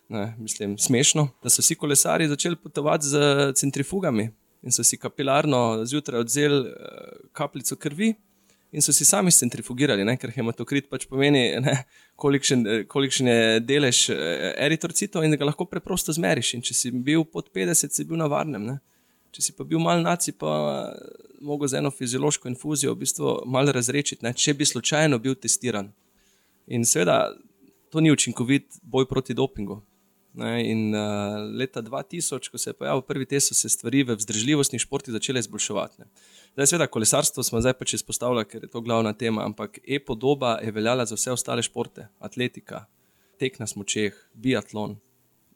[0.08, 3.18] Ne, mislim, smešno, da so vsi kolesari začeli potovati z
[3.60, 4.30] centrifugami
[4.62, 8.14] in so si kapilarno zjutraj odzeli uh, kapljico krvi
[8.72, 11.74] in so si sami centrifugirali, ne, ker hematokrit pač pomeni, ne,
[12.20, 16.52] kolikšen, kolikšen je delež eh, eritrocitov in ga lahko preprosto zmeriš.
[16.58, 18.66] In če si bil pod 50, si bil na varnem.
[18.68, 18.76] Ne.
[19.32, 20.92] Če si pa bil mal naci, pa
[21.40, 25.92] mogo z eno fiziološko infuzijo v bistvu malo razrečiti, ne, če bi slučajno bil testiran.
[26.68, 27.32] In seveda,
[27.88, 29.80] to ni učinkovit boj proti dopingu.
[30.38, 34.14] Ne, in uh, leta 2000, ko se je pojavil prvi test, so se stvari v
[34.20, 35.98] vzdržljivostnih športih začele izboljševati.
[35.98, 36.06] Ne.
[36.52, 40.70] Zdaj, seveda, kolesarstvo smo zdaj pač izpostavili, ker je to glavna tema, ampak e-podoba je
[40.76, 42.84] veljala za vse ostale športe, atletika,
[43.42, 44.94] tek na smočeh, biatlon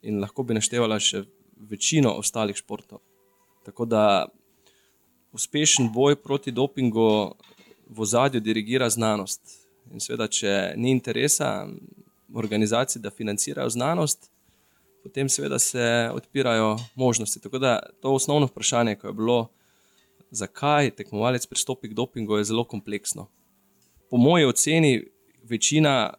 [0.03, 1.23] in lahko bi naštevala še
[1.69, 2.99] večino ostalih športov.
[3.63, 4.03] Tako da
[5.31, 7.07] uspešen boj proti dopingu
[7.87, 9.41] v ozadju dirigira znanost.
[9.95, 11.69] In seveda, če ni interesa
[12.33, 14.32] organizacij, da financirajo znanost,
[15.03, 17.41] potem seveda se odpirajo možnosti.
[17.41, 19.51] Tako da to osnovno vprašanje, ko je bilo,
[20.31, 23.27] zakaj tekmovalec pristopi k dopingu, je zelo kompleksno.
[24.09, 25.03] Po moji oceni,
[25.43, 26.13] večina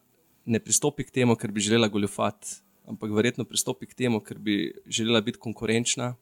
[0.44, 4.74] ne pristopi k temu, ker bi želela goljufati, ampak verjetno pristopi k temu, ker bi
[4.86, 6.14] želela biti konkurenčna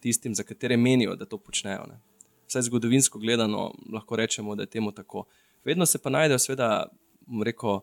[0.00, 1.86] tistim, za katere menijo, da to počnejo.
[1.86, 2.00] Ne.
[2.46, 5.24] Vsaj zgodovinsko gledano, lahko rečemo, da je temu tako.
[5.64, 6.86] Vedno se pa najdejo, seveda,
[7.44, 7.80] rekel,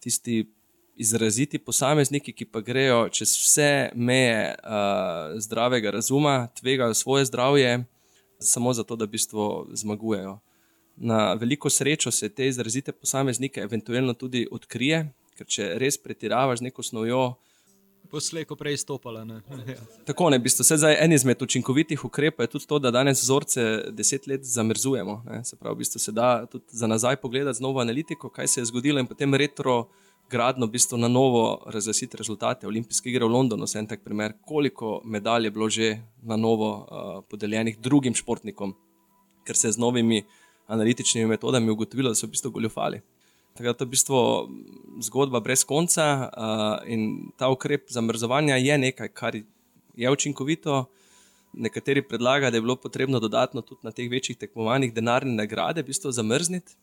[0.00, 0.44] tisti
[0.96, 7.84] izraziti posamezniki, ki pa grejo čez vse meje uh, zdravega razuma, tvegajo svoje zdravje,
[8.38, 10.38] samo zato, da v bistvu zmagujejo.
[10.96, 16.68] Na veliko srečo se te izrazite posameznike eventualno tudi odkrije, ker če res pretiravaš z
[16.68, 17.34] neko snovjo.
[18.10, 19.24] Poslej, ko prej stopala.
[19.24, 19.40] Ne?
[20.08, 23.90] Tako ne, v bistvu zdaj en izmed učinkovitih ukrepov je tudi to, da danes vzorce
[23.90, 25.22] deset let zamrzujemo.
[25.26, 25.42] Ne?
[25.44, 28.60] Se pravi, v bistvu se da tudi za nazaj pogledati z novo analitiko, kaj se
[28.60, 29.88] je zgodilo in potem retro
[30.34, 32.66] gradno, v bistvu na novo razglasiti rezultate.
[32.66, 35.90] Olimpijske igre v Londonu, en tak primer, koliko medalj je bilo že
[36.22, 38.74] na novo uh, podeljenih drugim športnikom,
[39.46, 40.24] ker se je z novimi
[40.66, 43.02] analitičnimi metodami ugotovilo, da so v bistvu goljufali.
[43.54, 44.18] Tako da to je v bistvu
[45.06, 49.38] zgodba brez konca uh, in ta ukrep zamrzovanja je nekaj, kar
[49.94, 50.84] je učinkovito.
[51.54, 55.92] Nekateri predlagajo, da je bilo potrebno dodatno tudi na teh večjih tekmovanjih denarne nagrade, v
[55.92, 56.74] bistvu zamrzniti,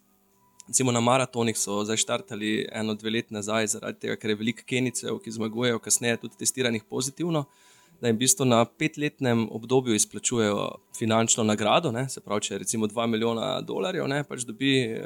[0.72, 4.64] Recimo na maratonih so zdaj štartali eno, dve leti nazaj, zaradi tega, ker je veliko
[4.64, 7.42] kenicev, ki zmagujejo, kasneje tudi testiranih pozitivno,
[8.00, 11.92] da jim v bistvu na petletnem obdobju izplačujejo finančno nagrado.
[11.92, 12.06] Ne?
[12.10, 15.04] Se pravi, če recimo 2 milijona dolarjev, pač dobi eh,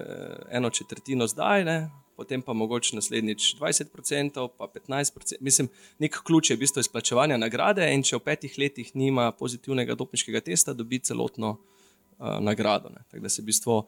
[0.54, 1.80] eno četrtino zdaj, ne,
[2.13, 5.41] potem pa mogoče naslednjič 20%, pa 15%.
[5.41, 9.97] Mislim, nek ključ je v bistvu izplačevanja nagrade in če v petih letih nima pozitivnega
[9.97, 12.93] dopniškega testa, dobi celotno uh, nagrado.
[12.93, 13.10] Ne?
[13.10, 13.84] Tako da se v bistvu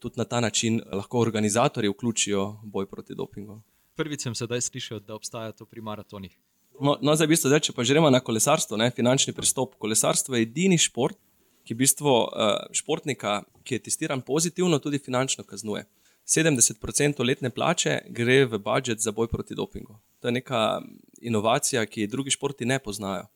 [0.00, 3.60] tudi na ta način lahko organizatorji vključijo boj proti dopingu.
[3.96, 6.36] Prvič sem sedaj slišal, da obstaja to pri maratonih.
[6.80, 9.76] No, no zdaj, v bistvu, zdaj, če pa gremo na kolesarstvo, ne, finančni pristop.
[9.78, 11.18] Kolesarstvo je edini šport,
[11.68, 15.84] ki v bistvu uh, športnika, ki je testiran pozitivno, tudi finančno kaznuje.
[16.30, 19.98] 70% letne plače gre v budžet za boj proti dopingu.
[20.20, 20.80] To je neka
[21.20, 23.26] inovacija, ki drugi športi ne poznajo.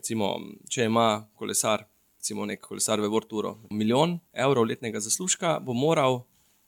[0.00, 0.34] Recimo,
[0.68, 1.84] če ima kolesar
[2.20, 6.18] recimo nek kolesar v Vorturo, milijon evrov letnega zaslužka, bo moral,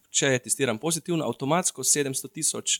[0.08, 2.78] če je testiran pozitivno, avtomatsko 700 tisoč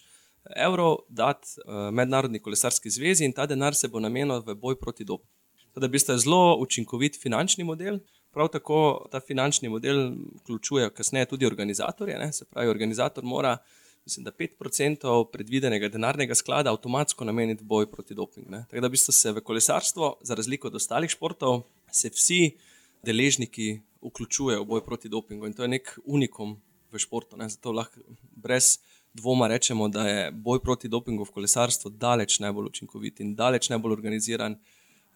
[0.56, 5.04] evrov dati uh, Mednarodni kolesarski zvezi in ta denar se bo namenil v boj proti
[5.04, 5.28] dobu.
[5.76, 7.98] To je zelo učinkovit finančni model.
[8.32, 12.18] Prav tako ta finančni model vključuje kasneje tudi organizatorje.
[12.18, 12.32] Ne?
[12.32, 13.56] Se pravi, organizator mora,
[14.04, 18.50] mislim, da 5% predvidenega denarnega sklada avtomatsko nameniti v boj proti dopingu.
[18.50, 22.57] Tako da v bistvu se v kolesarstvo, za razliko od ostalih športov, se vsi
[23.05, 26.57] deležniki vključujejo v boj proti dopingu in to je nek unikum
[26.92, 27.37] v športu.
[27.37, 27.48] Ne?
[27.48, 28.00] Zato lahko
[28.37, 28.78] brez
[29.14, 33.92] dvoma rečemo, da je boj proti dopingu v kolesarstvu daleč najbolj učinkovit in daleč najbolj
[33.92, 34.57] organiziran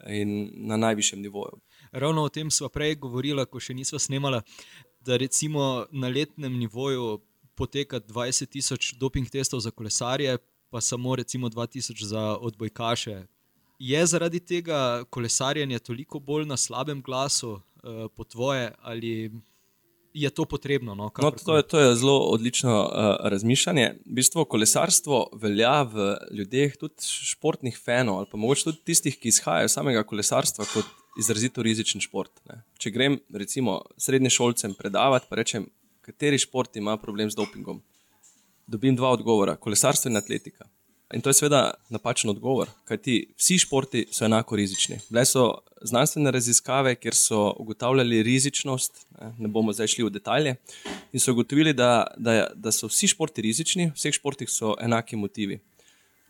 [0.08, 1.60] in na najvišjem nivoju.
[1.92, 4.42] Ravno o tem smo prej govorili, ko še nismo snemali,
[5.00, 7.22] da recimo na letnem nivoju
[7.56, 10.36] poteka 20 tisoč doping testov za kolesarje,
[10.70, 13.22] pa samo recimo 2 tisoč za odbojkaše,
[13.78, 19.30] je zaradi tega kolesarjenje toliko bolj na slabem glasu, uh, po tvoje, ali
[20.16, 20.94] je to potrebno.
[20.94, 23.94] No, no, to, je, to je zelo odlično uh, razmišljanje.
[24.06, 29.28] V bistvu kolesarstvo velja v ljudeh, tudi športnih fenov, ali pa mogoče tudi tistih, ki
[29.28, 30.88] izhajajo iz samega kolesarstva kot
[31.20, 32.32] izrazito rizičen šport.
[32.48, 32.62] Ne.
[32.80, 35.68] Če grem, recimo, srednjim šolcem predavati, pa rečem,
[36.04, 37.82] kateri šport ima problem z dopingom,
[38.66, 40.68] dobim dva odgovora: kolesarstvo in atletika.
[41.14, 44.98] In to je seveda napačen odgovor, kajti vsi športi so enako rizični.
[45.08, 45.44] Bile so
[45.82, 49.06] znanstvene raziskave, kjer so ugotavljali rizičnost,
[49.38, 50.56] ne, bomo zdaj šli v detalje,
[51.12, 55.16] in so ugotovili, da, da, da so vsi športi rizični, v vseh športih so enaki
[55.16, 55.60] motivi.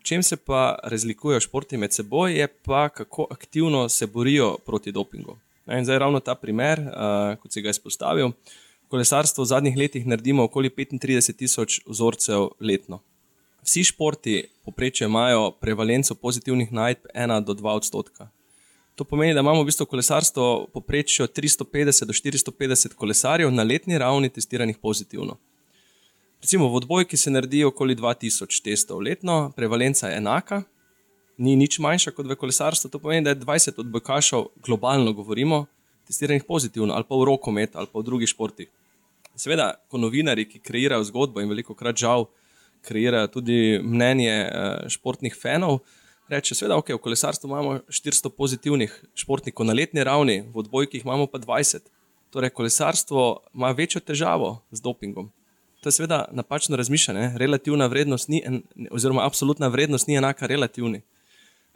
[0.05, 5.39] Čem se pa razlikujejo športi med seboj, je pa kako aktivno se borijo proti dopingu.
[5.67, 8.31] In zdaj ravno ta primer, uh, kot si ga izpostavil,
[8.87, 13.01] kolesarstvo v zadnjih letih naredimo okoli 35 tisoč vzorcev letno.
[13.67, 18.29] Vsi športi poprečje imajo prevalenco pozitivnih najdb 1 do 2 odstotka.
[18.95, 24.29] To pomeni, da imamo v bistvu kolesarstvo poprečje 350 do 450 kolesarjev na letni ravni
[24.29, 25.35] testiranih pozitivno.
[26.41, 30.61] Recimo v odbojki se naredi okoli 2000 testov letno, prevalenca je enaka,
[31.37, 32.89] ni nič manjša kot v kolesarstvu.
[32.89, 35.65] To pomeni, da je 20 odbojkašov, globalno govorimo,
[36.07, 38.71] testiranih pozitivno ali pa v rokomet ali pa v drugih športih.
[39.35, 42.29] Seveda, ko novinari, ki kreirajo zgodbo in veliko krat žal
[42.81, 45.79] kreirajo tudi mnenje uh, športnih fanov.
[46.27, 51.27] Reče, seveda, okay, v kolesarstvu imamo 400 pozitivnih športnikov na letni ravni, v odbojkih imamo
[51.31, 51.87] pa 20.
[52.29, 55.31] Torej, kolesarstvo ima večjo težavo z dopingom.
[55.81, 57.31] To je seveda napačno razmišljanje.
[57.35, 58.61] Relativna vrednost ni, en,
[58.91, 61.01] oziroma absolutna vrednost ni enaka relativni.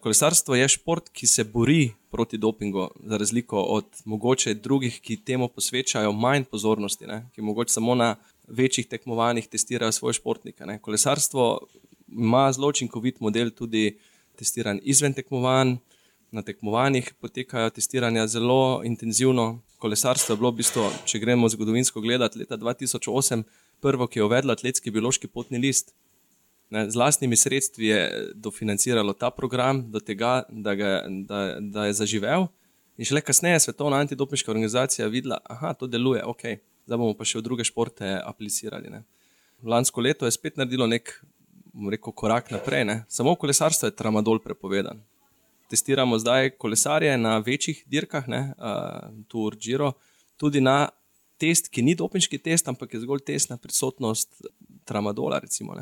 [0.02, 5.48] Kolesarstvo je šport, ki se bori proti dopingu, za razliko od mogoče drugih, ki temu
[5.48, 7.30] posvečajo manj pozornosti, ne?
[7.36, 8.16] ki mogoče samo na
[8.52, 10.66] večjih tekmovanjih testirajo svoje športnike.
[10.66, 10.80] Ne.
[10.80, 11.60] Kolesarstvo
[12.08, 13.98] ima zelo učinkovit model tudi
[14.36, 15.78] testiran izven tekmovanj.
[16.32, 19.60] Na tekmovanjih potekajo testiranja zelo intenzivno.
[19.78, 23.44] Kolesarstvo je bilo, v bistvu, če gremo zgodovinsko gledati, leta 2008
[23.84, 25.92] prvo, ki je uvedlo atletski biološki potni list.
[26.72, 28.02] Ne, z vlastnimi sredstvi je
[28.36, 30.92] dofinanciralo ta program do tega, da, ga,
[31.28, 32.48] da, da je zaživel.
[32.98, 36.46] In šele kasneje je Svetovna antidopniška organizacija videla, da to deluje, ok,
[36.86, 38.91] zdaj bomo pa še v druge športe aplicirali.
[38.91, 39.04] Ne.
[39.63, 41.13] Lansko leto je spet naredilo nek
[41.89, 42.86] rekel, korak naprej.
[42.86, 42.98] Ne.
[43.10, 45.02] Samo v kolesarstvu je tramadol prepovedan.
[45.72, 49.94] Testiramo zdaj kolesarje na večjih dirkah, ne, uh, Tour Giro,
[50.36, 50.89] tudi na
[51.39, 54.44] test, ki ni dopinški test, ampak je zgolj test na prisotnost
[54.86, 55.39] tramadola.
[55.39, 55.78] Recimo,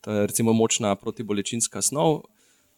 [0.00, 2.28] to je recimo močna protibolečinska snov.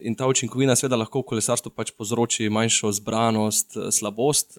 [0.00, 4.56] In ta učinkovina, seveda, lahko v kolesarstvu pač povzroči manjšo zbranost, slabost,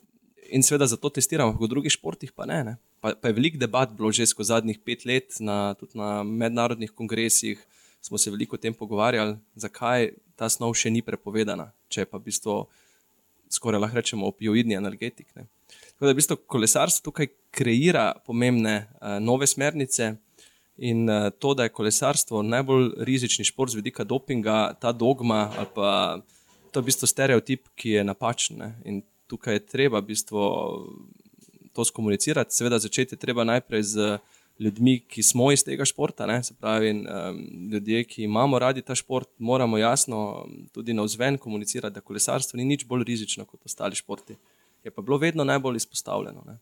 [0.49, 2.63] in seveda zato testiramo, v drugih športih pa ne.
[2.63, 6.23] ne pa, pa je veliko debat bilo že skozi zadnjih pet let, na, tudi na
[6.23, 7.59] mednarodnih kongresih
[8.01, 12.31] smo se veliko o tem pogovarjali, zakaj ta snov še ni prepovedana, če pa v
[12.31, 12.55] bistvu
[13.51, 15.29] skoraj lahko rečemo opioidni energetik.
[15.37, 15.45] Ne.
[15.93, 20.15] Tako da v bistvu kolesarstvo tukaj kreira pomembne uh, nove smernice.
[20.81, 25.69] In uh, to, da je kolesarstvo najbolj rizični šport z vidika dopinga, ta dogma ali
[25.75, 25.91] pa
[26.71, 28.57] to je v bistvu stereotip, ki je napačen.
[28.63, 28.69] Ne.
[28.87, 29.01] In
[29.31, 30.43] tukaj je treba v bistvu
[31.73, 32.55] to skomunicirati.
[32.55, 34.17] Seveda, začeti je treba najprej z
[34.61, 36.41] ljudmi, ki smo iz tega športa, ne?
[36.43, 37.39] se pravi, um,
[37.71, 42.65] ljudje, ki imamo radi ta šport, moramo jasno tudi na vzven komunicirati, da kolesarstvo ni
[42.65, 44.35] nič bolj rizično kot ostali športi.
[44.83, 46.43] Je pa bilo vedno najbolj izpostavljeno.
[46.45, 46.57] Ne?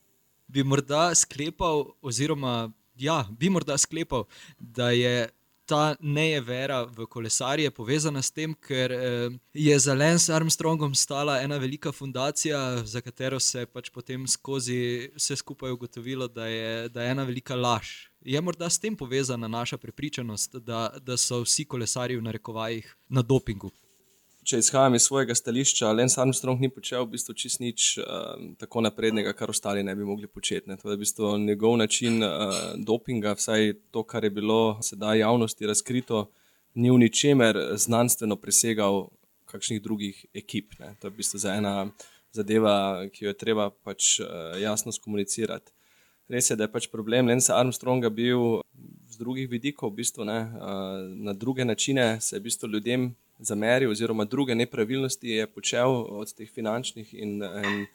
[0.47, 4.25] Bi morda sklepal, oziroma ja, bi morda sklepal,
[4.59, 5.29] da je
[5.69, 11.57] ta nejevera v kolesarje povezana s tem, ker eh, je za Lance Armstrongom stala ena
[11.57, 17.03] velika fundacija, za katero se je pač potem skozi vse skupaj ugotovilo, da je, da
[17.03, 18.09] je ena velika laž.
[18.25, 23.21] Je morda s tem povezana naša prepričanost, da, da so vsi kolesarji v narekovajih na
[23.21, 23.71] dopingu?
[24.49, 28.81] Če izhajam iz svojega stališča, Lens Armstrong ni počel v bistvu čist nič uh, tako
[28.81, 30.65] naprednega, kar ostali ne bi mogli početi.
[30.81, 35.69] To je v bistvu njegov način uh, dopinga, vsaj to, kar je bilo sedaj javnosti
[35.69, 36.23] razkrito,
[36.81, 39.09] ni v ničemer znanstveno presegal
[39.49, 40.73] kakšnih drugih ekip.
[40.81, 40.95] Ne.
[40.97, 41.75] To je v bistvu za ena
[42.33, 45.75] zadeva, ki jo je treba pač uh, jasno skomunicirati.
[46.29, 48.61] Res je, da je pač problem Lensa Armstronga bil
[49.09, 53.11] z drugih vidikov, v bistvu, ne, uh, na druge načine se je v bistvu ljudem
[53.39, 57.87] zameril, oziroma druge nepravilnosti je počel od teh finančnih in, in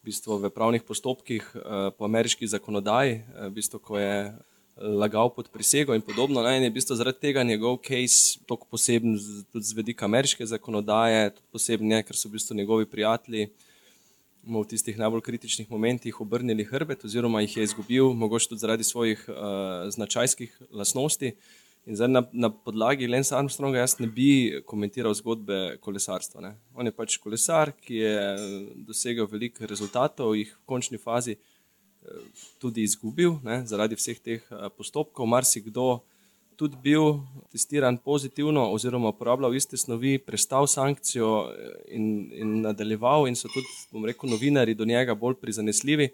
[0.00, 4.32] v, bistvu v pravnih postopkih uh, po ameriški zakonodaji, uh, v bistvu, ko je
[4.80, 6.42] lagal pod prisego in podobno.
[6.42, 9.18] Ne, in je v bistvu zaradi tega njegov case tako poseben,
[9.52, 13.50] tudi z vedika ameriške zakonodaje, tudi poseben, ker so v bistvu njegovi prijatelji.
[14.40, 19.26] V tistih najbolj kritičnih momentih obrnili hrbet, oziroma jih je izgubil, mogoče tudi zaradi svojih
[19.28, 21.34] uh, značajskih lastnosti.
[21.36, 26.42] Uh, In zdaj na, na podlagi Lensa Armstronga jaz ne bi komentiral zgodbe kolesarstva.
[26.44, 26.52] Ne.
[26.76, 28.12] On je pač kolesar, ki je
[28.88, 31.38] dosegel veliko rezultatov, jih v končni fazi
[32.60, 35.28] tudi izgubil ne, zaradi vseh teh postopkov.
[35.28, 36.00] Marsikdo
[36.60, 37.22] tudi bil
[37.52, 41.30] testiran pozitivno, oziroma uporabljal iste snovi, prestal sankcijo
[41.88, 42.04] in,
[42.36, 46.10] in nadaljeval, in so tudi, bom rekel, novinari do njega bolj prizanesljivi.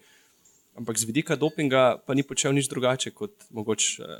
[0.76, 4.10] Ampak z vidika dopinga pa ni počel nič drugače kot mogoče uh,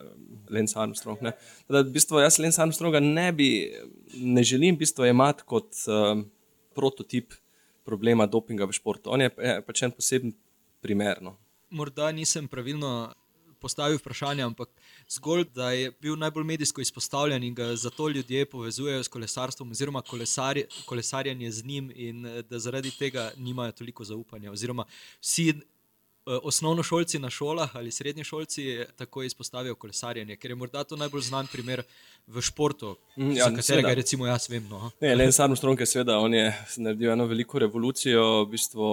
[0.48, 1.20] Lens Armstrong.
[1.20, 3.48] Teda, v bistvu, jaz Lens Armstronga ne bi,
[4.16, 6.16] ne želim v bistvu imati kot uh,
[6.74, 7.36] prototip
[7.84, 9.12] problema dopinga v športu.
[9.12, 9.30] On je,
[9.66, 10.32] pač en poseben
[10.82, 11.20] primer.
[11.22, 11.36] No.
[11.70, 13.12] Morda nisem pravilno
[13.60, 14.68] postavil vprašanje, ampak
[15.10, 20.02] zgolj, da je bil najbolj medijsko izpostavljen in ga zato ljudje povezujejo s kolesarstvom, oziroma
[20.02, 24.52] kolesar, kolesarjenje z njim, in eh, da zaradi tega nimajo toliko zaupanja.
[24.52, 24.84] Oziroma,
[25.20, 25.54] vsi eh,
[26.26, 31.46] osnovnošolci na šolah ali srednji šolci tako izpostavijo kolesarjenje, ker je morda to najbolj znan
[31.52, 31.82] primer
[32.26, 33.94] v športu, mm, ja, za katerega seveda.
[33.94, 34.68] recimo jaz vem.
[34.68, 34.90] No.
[35.00, 38.88] Ne, le samo stronke, seveda, on je naredil eno veliko revolucijo, v bistvu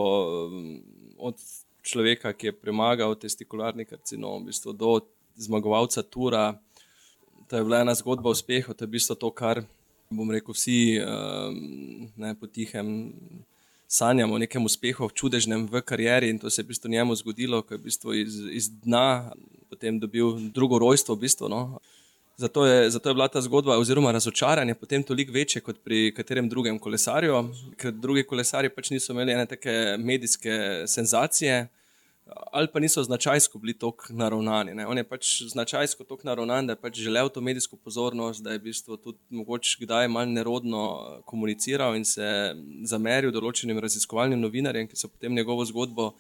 [1.17, 1.41] od
[1.81, 4.99] človeka, ki je premagal testikularni karcinom, v bistvu do
[5.36, 6.53] zmagovalca Tura.
[7.49, 9.63] To je bila ena zgodba o uspehu, to je v bistvu to, kar
[10.13, 12.88] bom rekel, vsi um, ne, potihem
[13.93, 17.61] sanjamo o nekem uspehu, čudežnem v karieri in to se je v bistvu njemu zgodilo,
[17.61, 19.33] ko je v bistvu iz, iz dna
[19.69, 21.15] potem dobil drugo rojstvo.
[21.15, 21.79] V bistvu, no.
[22.37, 26.49] Zato je, zato je bila ta zgodba, oziroma razočaranje, potem toliko večje kot pri katerem
[26.49, 27.43] drugem kolesarju,
[27.77, 30.55] ker drugi kolesari pač niso imeli ene take medijske
[30.89, 31.67] senzacije,
[32.26, 34.74] ali pa niso značajsko bili tako naravnani.
[34.74, 34.88] Ne.
[34.88, 38.59] On je pač značajsko tako naravnan, da je pač želel to medijsko pozornost, da je
[38.59, 40.84] v bistvu tudi mogoče kdaj malo nerodno
[41.26, 46.13] komuniciral in se zameril določenim raziskovalnim novinarjem, ki so potem njegovo zgodbo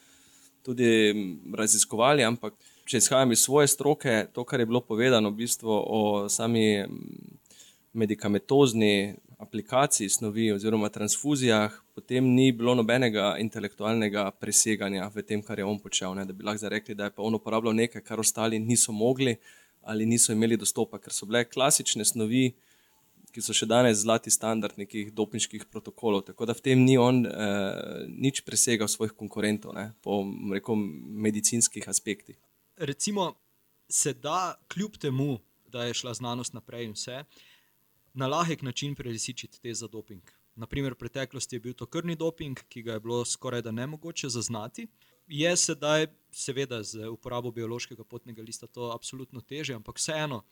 [0.63, 1.13] tudi
[1.55, 2.55] raziskovali, ampak
[2.87, 6.83] če izhajam iz svoje stroke, to, kar je bilo povedano v bistvu o sami
[7.93, 15.67] medikamentozni aplikaciji snovi oziroma transfuzijah, potem ni bilo nobenega intelektualnega preseganja v tem, kar je
[15.67, 16.15] on počel.
[16.17, 16.25] Ne?
[16.25, 19.35] Da bi lahko rekli, da je pa on uporabljal nekaj, kar ostali niso mogli
[19.83, 22.53] ali niso imeli dostopa, ker so bile klasične snovi,
[23.35, 26.21] ki so še danes zlati standard nekih dopinških protokolov.
[26.29, 29.89] Tako da v tem ni on eh, nič presegal svojih konkurentov ne?
[29.99, 30.21] po
[30.53, 30.79] rekel,
[31.27, 32.39] medicinskih aspektih
[32.77, 33.33] recimo,
[33.89, 37.23] se da, kljub temu, da je šla znanost naprej in vse,
[38.13, 40.21] na lahek način prelisičiti te za doping.
[40.55, 43.87] Naprimer, v preteklosti je bil to krvni doping, ki ga je bilo skoraj da ne
[43.87, 44.87] mogoče zaznati.
[45.27, 50.43] Je sedaj, seveda, z uporabo biološkega potnega lista to absolutno teže, ampak vseeno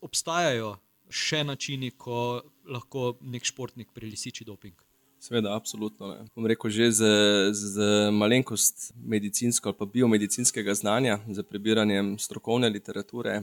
[0.00, 0.76] obstajajo
[1.10, 4.76] še načini, ko lahko nek športnik prelisiči doping.
[5.18, 6.12] Seveda, absolutno.
[6.12, 6.28] Ne.
[6.36, 7.06] Bom rekel, že z,
[7.50, 13.42] z malenkost medicinsko ali biomedicinskega znanja, z prebiranjem strokovne literature,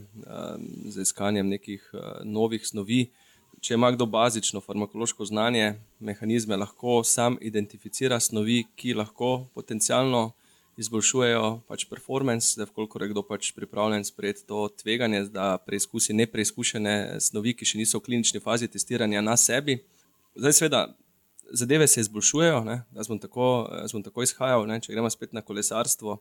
[0.88, 1.84] z iskanjem nekih
[2.23, 3.09] novih snovi.
[3.66, 10.20] Če ima kdo bazično farmakološko znanje, mehanizme, lahko sam identificira snovi, ki lahko potencialno
[10.78, 17.18] izboljšujejo pač performance, da vkolikor je kdo pač pripravljen sprejeti to tveganje, da preizkusi nepreizkušene
[17.26, 19.80] snovi, ki še niso v klinični fazi testiranja na sebi.
[20.38, 20.84] Zdaj, seveda,
[21.49, 22.61] zadeve se izboljšujejo.
[22.99, 23.49] Jaz bom tako,
[23.82, 24.68] jaz bom tako izhajal.
[24.70, 24.78] Ne?
[24.78, 26.20] Če gremo spet na kolesarstvo,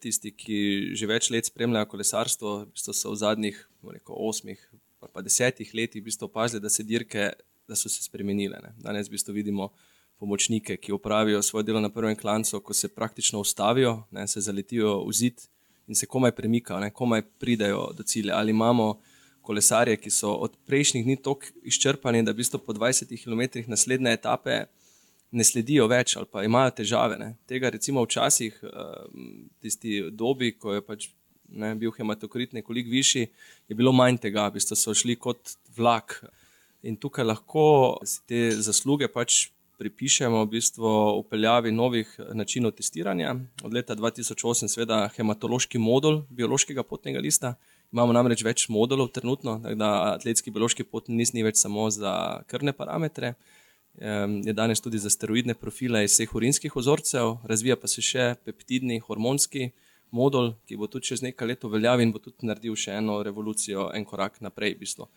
[0.00, 0.58] tisti, ki
[0.96, 4.64] že več let spremljajo kolesarstvo, so se v zadnjih rekel, osmih,
[5.06, 7.32] pa, pa desetih letih opazili, da, dirke,
[7.68, 8.58] da so se spremenile.
[8.62, 8.74] Ne?
[8.78, 9.72] Danes v bistvu vidimo
[10.18, 14.26] pomočnike, ki opravijo svoje delo na prvem klancu, ko se praktično ustavijo, ne?
[14.28, 15.40] se zaletijo v zid
[15.86, 18.36] in se komaj premikajo, komaj pridajo do cilja.
[18.36, 19.00] Ali imamo
[19.42, 24.12] kolesarje, ki so od prejšnjih dni tako izčrpani, da v bistvu po 20 km naslednje
[24.12, 24.64] etape
[25.30, 27.18] ne sledijo več ali pa imajo težave.
[27.18, 27.34] Ne.
[27.46, 31.08] Tega recimo včasih, ehm, tisti dobi, ko je pač
[31.48, 33.28] ne, bil hematokrit nekoliko višji,
[33.68, 36.20] je bilo manj tega, v bistvu so šli kot vlak.
[36.86, 37.66] In tukaj lahko
[38.28, 43.34] te zasluge pač pripišemo v bistvu upeljavi novih načinov testiranja.
[43.64, 47.56] Od leta 2008, seveda, hematološki modul biološkega potnega lista.
[47.92, 52.72] Imamo namreč več modulov trenutno, da atletski biološki potni list ni več samo za krvne
[52.76, 53.34] parametre,
[54.44, 58.98] je danes tudi za steroidne profile iz vseh urinskih ozorcev, razvija pa se še peptidni,
[59.00, 59.70] hormonski
[60.10, 63.90] modul, ki bo tudi čez nekaj let uveljavljen in bo tudi naredil še eno revolucijo,
[63.94, 64.76] en korak naprej.
[64.76, 65.08] V bistvu.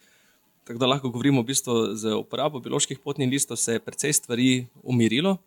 [0.67, 4.49] Tako da lahko govorimo, v bistvu, z uporabo bioloških potnih listov se je precej stvari
[4.83, 5.37] umirilo,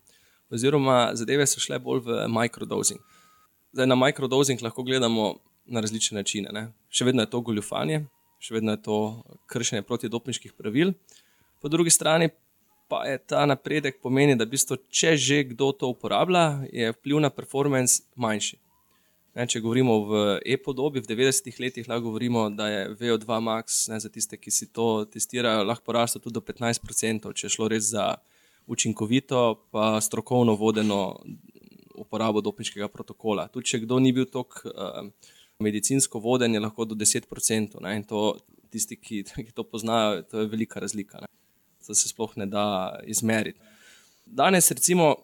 [0.51, 2.99] oziroma zadeve so šle bolj v mikrodozing.
[3.73, 5.35] Zdaj na mikrodozing lahko gledamo
[5.65, 6.51] na različne načine.
[6.51, 6.67] Ne.
[6.91, 8.03] Še vedno je to goljufanje,
[8.43, 8.97] še vedno je to
[9.47, 10.93] kršenje protidopniških pravil,
[11.63, 12.29] po drugi strani
[12.91, 17.31] pa je ta napredek pomeni, da bistvo, če že kdo to uporablja, je vpliv na
[17.31, 18.59] performance manjši.
[19.33, 23.97] Ne, če govorimo v e-podobi, v 90-ih letih lahko govorimo, da je VO2 max ne,
[23.97, 27.89] za tiste, ki si to testirajo, lahko porastel tudi do 15%, če je šlo res
[27.95, 28.11] za
[28.69, 29.41] učinkovito,
[29.73, 31.17] pa strokovno vodeno
[31.97, 33.47] uporabo dopinškega protokola.
[33.49, 35.09] Tudi če kdo ni bil tako uh,
[35.63, 37.81] medicinsko voden, je lahko do 10%.
[37.81, 37.95] Ne?
[37.97, 38.37] In to
[38.69, 41.25] tisti, ki, ki to poznajo, to je velika razlika.
[41.25, 41.31] Ne?
[41.87, 42.65] To se sploh ne da
[43.09, 43.59] izmeriti.
[44.25, 45.15] Danes, recimo,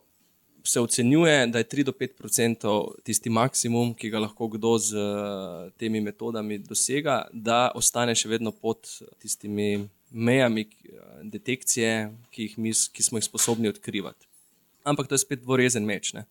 [0.70, 5.02] se ocenjuje, da je 3 do 5 odstotkov tisti maksimum, ki ga lahko kdo z
[5.82, 8.86] temi metodami dosega, da ostane še vedno pod
[9.18, 10.68] tistimi mejami
[11.24, 11.94] detekcije,
[12.30, 14.28] ki, mi, ki smo jih sposobni odkrivati.
[14.86, 16.14] Ampak to je spet dvorezen meč.
[16.14, 16.28] Ne?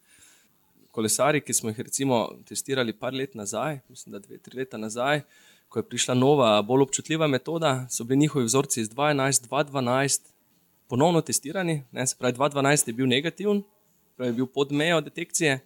[0.94, 5.24] Kolesari, ki smo jih recimo testirali par let nazaj, mislim, da dve, tri leta nazaj,
[5.68, 10.30] ko je prišla nova, bolj občutljiva metoda, so bili njihovi vzorci iz 2011, 2012
[10.88, 11.82] ponovno testirani.
[11.92, 12.06] Ne?
[12.06, 13.64] Se pravi, 2012 je bil negativen,
[14.24, 15.60] je bil pod mejo detekcije.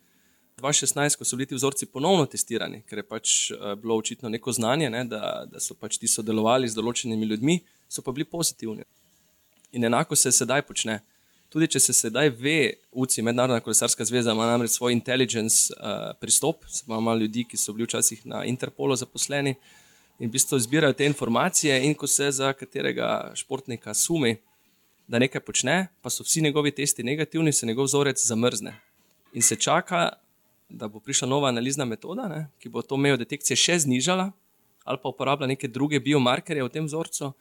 [0.62, 4.52] 2016, ko so bili ti vzorci ponovno testirani, ker je pač uh, bilo očitno neko
[4.52, 7.56] znanje, ne, da, da so pač ti sodelovali z določenimi ljudmi,
[7.88, 8.84] so pa bili pozitivni.
[9.72, 11.00] In enako se sedaj počne.
[11.52, 12.58] Tudi če se sedaj ve,
[12.92, 17.88] UCI, Mednarodna kolesarska zveza, ima namreč svoj intelligence uh, pristop, imamo ljudi, ki so bili
[17.88, 19.56] včasih na Interpolu zaposleni
[20.18, 24.36] in v bistvu zbirajo te informacije, in ko se za katerega športnika sumi,
[25.08, 28.74] da nekaj počne, pa so vsi njegovi testi negativni, se njegov vzorec zamrzne.
[29.32, 30.08] In se čaka,
[30.68, 34.30] da bo prišla nova analizna metoda, ne, ki bo to mejo detekcije še znižala,
[34.84, 37.32] ali pa uporablja neke druge biomarkerje v tem vzorcu,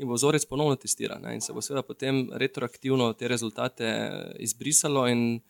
[0.00, 1.20] in bo vzorec ponovno testiran.
[1.22, 3.90] Ne, in se bo seveda potem retroaktivno te rezultate
[4.40, 5.40] izbrisalo in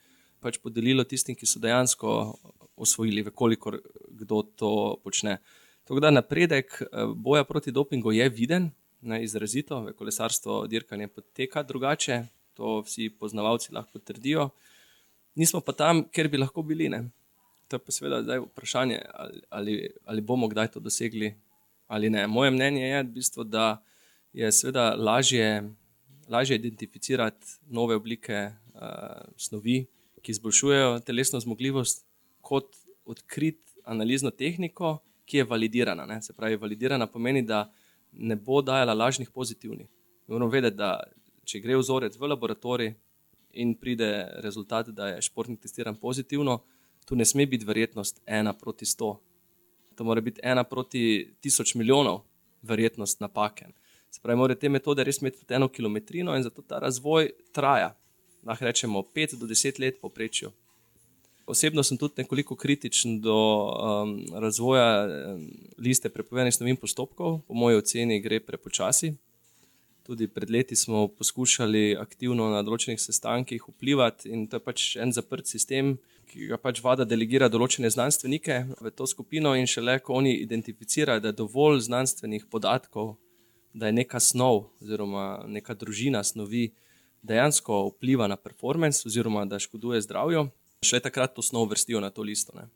[0.42, 2.16] pač podelilo tistim, ki so dejansko
[2.80, 4.72] osvojili, vekolikor kdo to
[5.04, 5.38] počne.
[5.86, 8.70] Tako da napredek eh, boja proti dopingu je viden,
[9.02, 12.22] ne, izrazito, v kolesarstvo dirkanje poteka drugače,
[12.54, 14.50] to vsi poznavalci lahko trdijo.
[15.34, 16.88] Nismo pa tam, kjer bi lahko bili.
[16.88, 17.04] Ne.
[17.68, 21.34] To je pa seveda zdaj vprašanje, ali, ali, ali bomo kdaj to dosegli
[21.90, 22.26] ali ne.
[22.26, 23.82] Moje mnenje je, v bistvu, da
[24.32, 25.64] je seveda lažje,
[26.28, 29.86] lažje identificirati nove oblike uh, snovi,
[30.22, 32.04] ki izboljšujejo telesno zmogljivost,
[32.40, 36.06] kot odkriti analizno tehniko, ki je validirana.
[36.06, 36.20] Ne.
[36.22, 37.64] Se pravi, validirana pomeni, da
[38.12, 39.86] ne bo dajala lažnih pozitivnih.
[40.26, 41.02] Moramo vedeti, da
[41.44, 42.92] če gre vzorec v laboratorij
[43.58, 44.10] in pride
[44.44, 46.60] rezultat, da je športnik testiran pozitivno,
[47.04, 49.16] tu ne sme biti verjetnost ena proti sto.
[49.96, 52.22] To mora biti ena proti tisoč milijonov
[52.62, 53.66] verjetnost napake.
[54.10, 57.94] Se pravi, morajo te metode res imeti eno kilometrino in zato ta razvoj traja.
[58.46, 60.50] Lahko rečemo 5 do 10 let poprečju.
[61.50, 65.48] Osebno sem tudi nekoliko kritičen do um, razvoja um,
[65.78, 67.40] liste prepovedanih snovin postopkov.
[67.48, 69.14] Po moji oceni gre prepočasi.
[70.06, 75.12] Tudi pred leti smo poskušali aktivno na določenih sestankih vplivati, in to je pač en
[75.14, 75.96] zaprt sistem,
[76.30, 81.22] ki ga pač vada delegira določene znanstvenike v to skupino, in šele ko oni identificirajo,
[81.22, 83.16] da je dovolj znanstvenih podatkov,
[83.74, 86.70] da je neka snov oziroma neka družina snovi
[87.22, 90.48] dejansko vpliva na performance oziroma da škoduje zdravju
[90.82, 92.52] šele takrat to snov vrstijo na to listo.
[92.56, 92.68] Ne.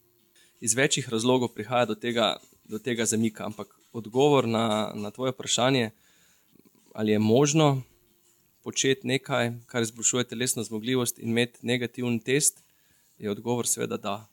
[0.60, 5.90] Iz večjih razlogov prihaja do tega, do tega zamika, ampak odgovor na, na tvoje vprašanje,
[6.92, 7.82] ali je možno
[8.62, 12.62] početi nekaj, kar izboljšuje telesno zmogljivost in imeti negativen test,
[13.18, 14.26] je odgovor seveda da.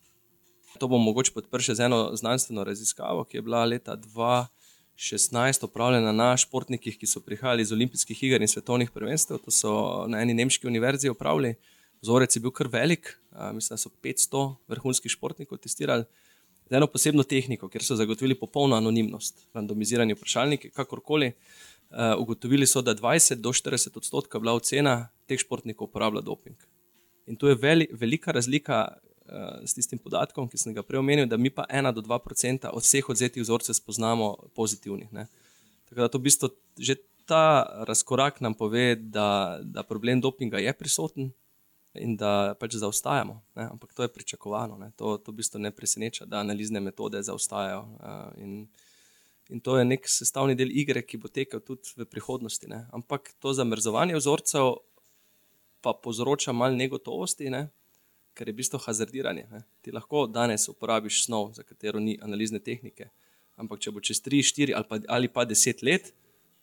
[0.80, 6.11] To bom mogoče podprl še z eno znanstveno raziskavo, ki je bila leta 2016 opravljena
[6.11, 9.39] na športnikih, ki so prihajali iz olimpijskih iger in svetovnih prvenstev.
[9.45, 9.74] To so
[10.07, 11.55] na eni nemški univerzi opravili.
[12.01, 13.13] Vzorec je bil kar velik,
[13.53, 16.05] mislim, da so 500 vrhunskih športnikov testirali
[16.71, 21.33] z eno posebno tehniko, ker so zagotovili popolno anonimnost, randomizirani vprašalniki, kakorkoli.
[22.17, 26.55] Ugotovili so, da 20 do 40 odstotka bila ocena teh športnikov uporablja doping.
[27.27, 31.27] In to je veli, velika razlika uh, s tistim podatkom, ki sem ga prej omenil,
[31.27, 35.11] da mi pa 1 do 2 odstotka od vseh odzetih vzorcev spoznamo pozitivnih.
[35.11, 35.27] Ne.
[35.89, 36.49] Tako da to v bistvu
[36.79, 36.95] že
[37.27, 41.31] ta razkorak nam pove, da, da problem dopinga je prisoten,
[41.93, 43.35] in da pač zaostajamo.
[43.55, 43.67] Ne?
[43.71, 44.91] Ampak to je pričakovano, ne?
[44.95, 47.81] to, to v bistvu ne preseneča, da analizne metode zaostajajo.
[47.81, 48.67] Uh, in,
[49.49, 52.69] in to je nek sestavni del igre, ki bo tekel tudi v prihodnosti.
[52.71, 52.85] Ne?
[52.95, 54.77] Ampak to zamrzovanje vzorcev
[55.81, 57.67] pa povzroča malo negotovosti, ne?
[58.31, 59.49] ker je v bistvu hazardiranje.
[59.51, 59.65] Ne?
[59.83, 63.09] Ti lahko danes uporabiš snov, za katero ni analizne tehnike.
[63.59, 66.13] Ampak če bo čez 3, 4 ali pa, ali pa 10 let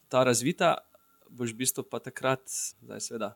[0.09, 0.79] ta razvita,
[1.29, 2.41] boš v bistvu pa takrat,
[2.81, 3.35] zdaj seveda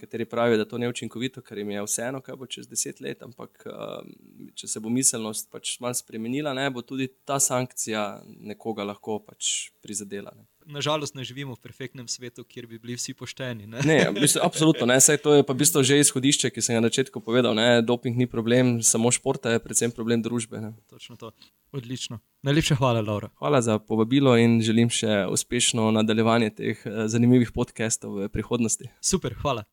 [0.00, 3.22] kateri pravijo, da to ni učinkovito, ker jim je vseeno, kaj bo čez deset let.
[3.26, 4.14] Ampak, um,
[4.54, 8.22] če se bo miselnost pač malo spremenila, ne, bo tudi ta sankcija
[8.52, 10.32] nekoga lahko pač prizadela.
[10.36, 10.48] Ne.
[10.70, 13.66] Nažalost, ne živimo v perfektnem svetu, kjer bi bili vsi pošteni.
[13.66, 13.80] Ne?
[13.84, 14.86] Ne, mislim, absolutno.
[14.86, 15.00] Ne.
[15.00, 17.56] Saj to je pa v bistvu že izhodišče, ki sem ga na začetku povedal.
[17.56, 17.82] Ne.
[17.82, 20.60] Doping ni problem samo športa, je predvsem problem družbe.
[20.60, 20.72] Ne.
[20.92, 21.32] Točno to.
[21.72, 22.20] Odlično.
[22.46, 23.32] Najlepša hvala, Laura.
[23.40, 28.92] Hvala za povabilo in želim še uspešno nadaljevanje teh eh, zanimivih podcastov v prihodnosti.
[29.00, 29.66] Super, hvala.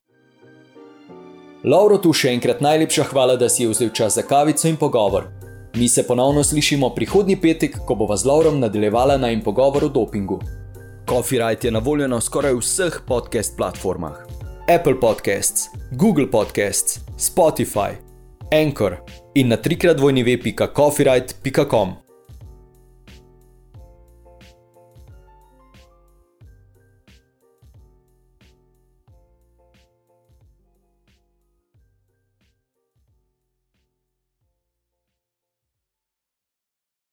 [1.64, 5.26] Lauro, tu še enkrat najlepša hvala, da si je vzel čas za kavico in pogovor.
[5.74, 10.38] Mi se ponovno slišimo prihodnji petek, ko bova z Laurom nadaljevala najm pogovor o dopingu.
[11.06, 14.16] Copyright je na voljo na skoraj vseh podcast platformah:
[14.68, 17.98] Apple Podcasts, Google Podcasts, Spotify,
[18.52, 18.96] Anchor
[19.34, 22.07] in na trikrat vojni web.copyright.com.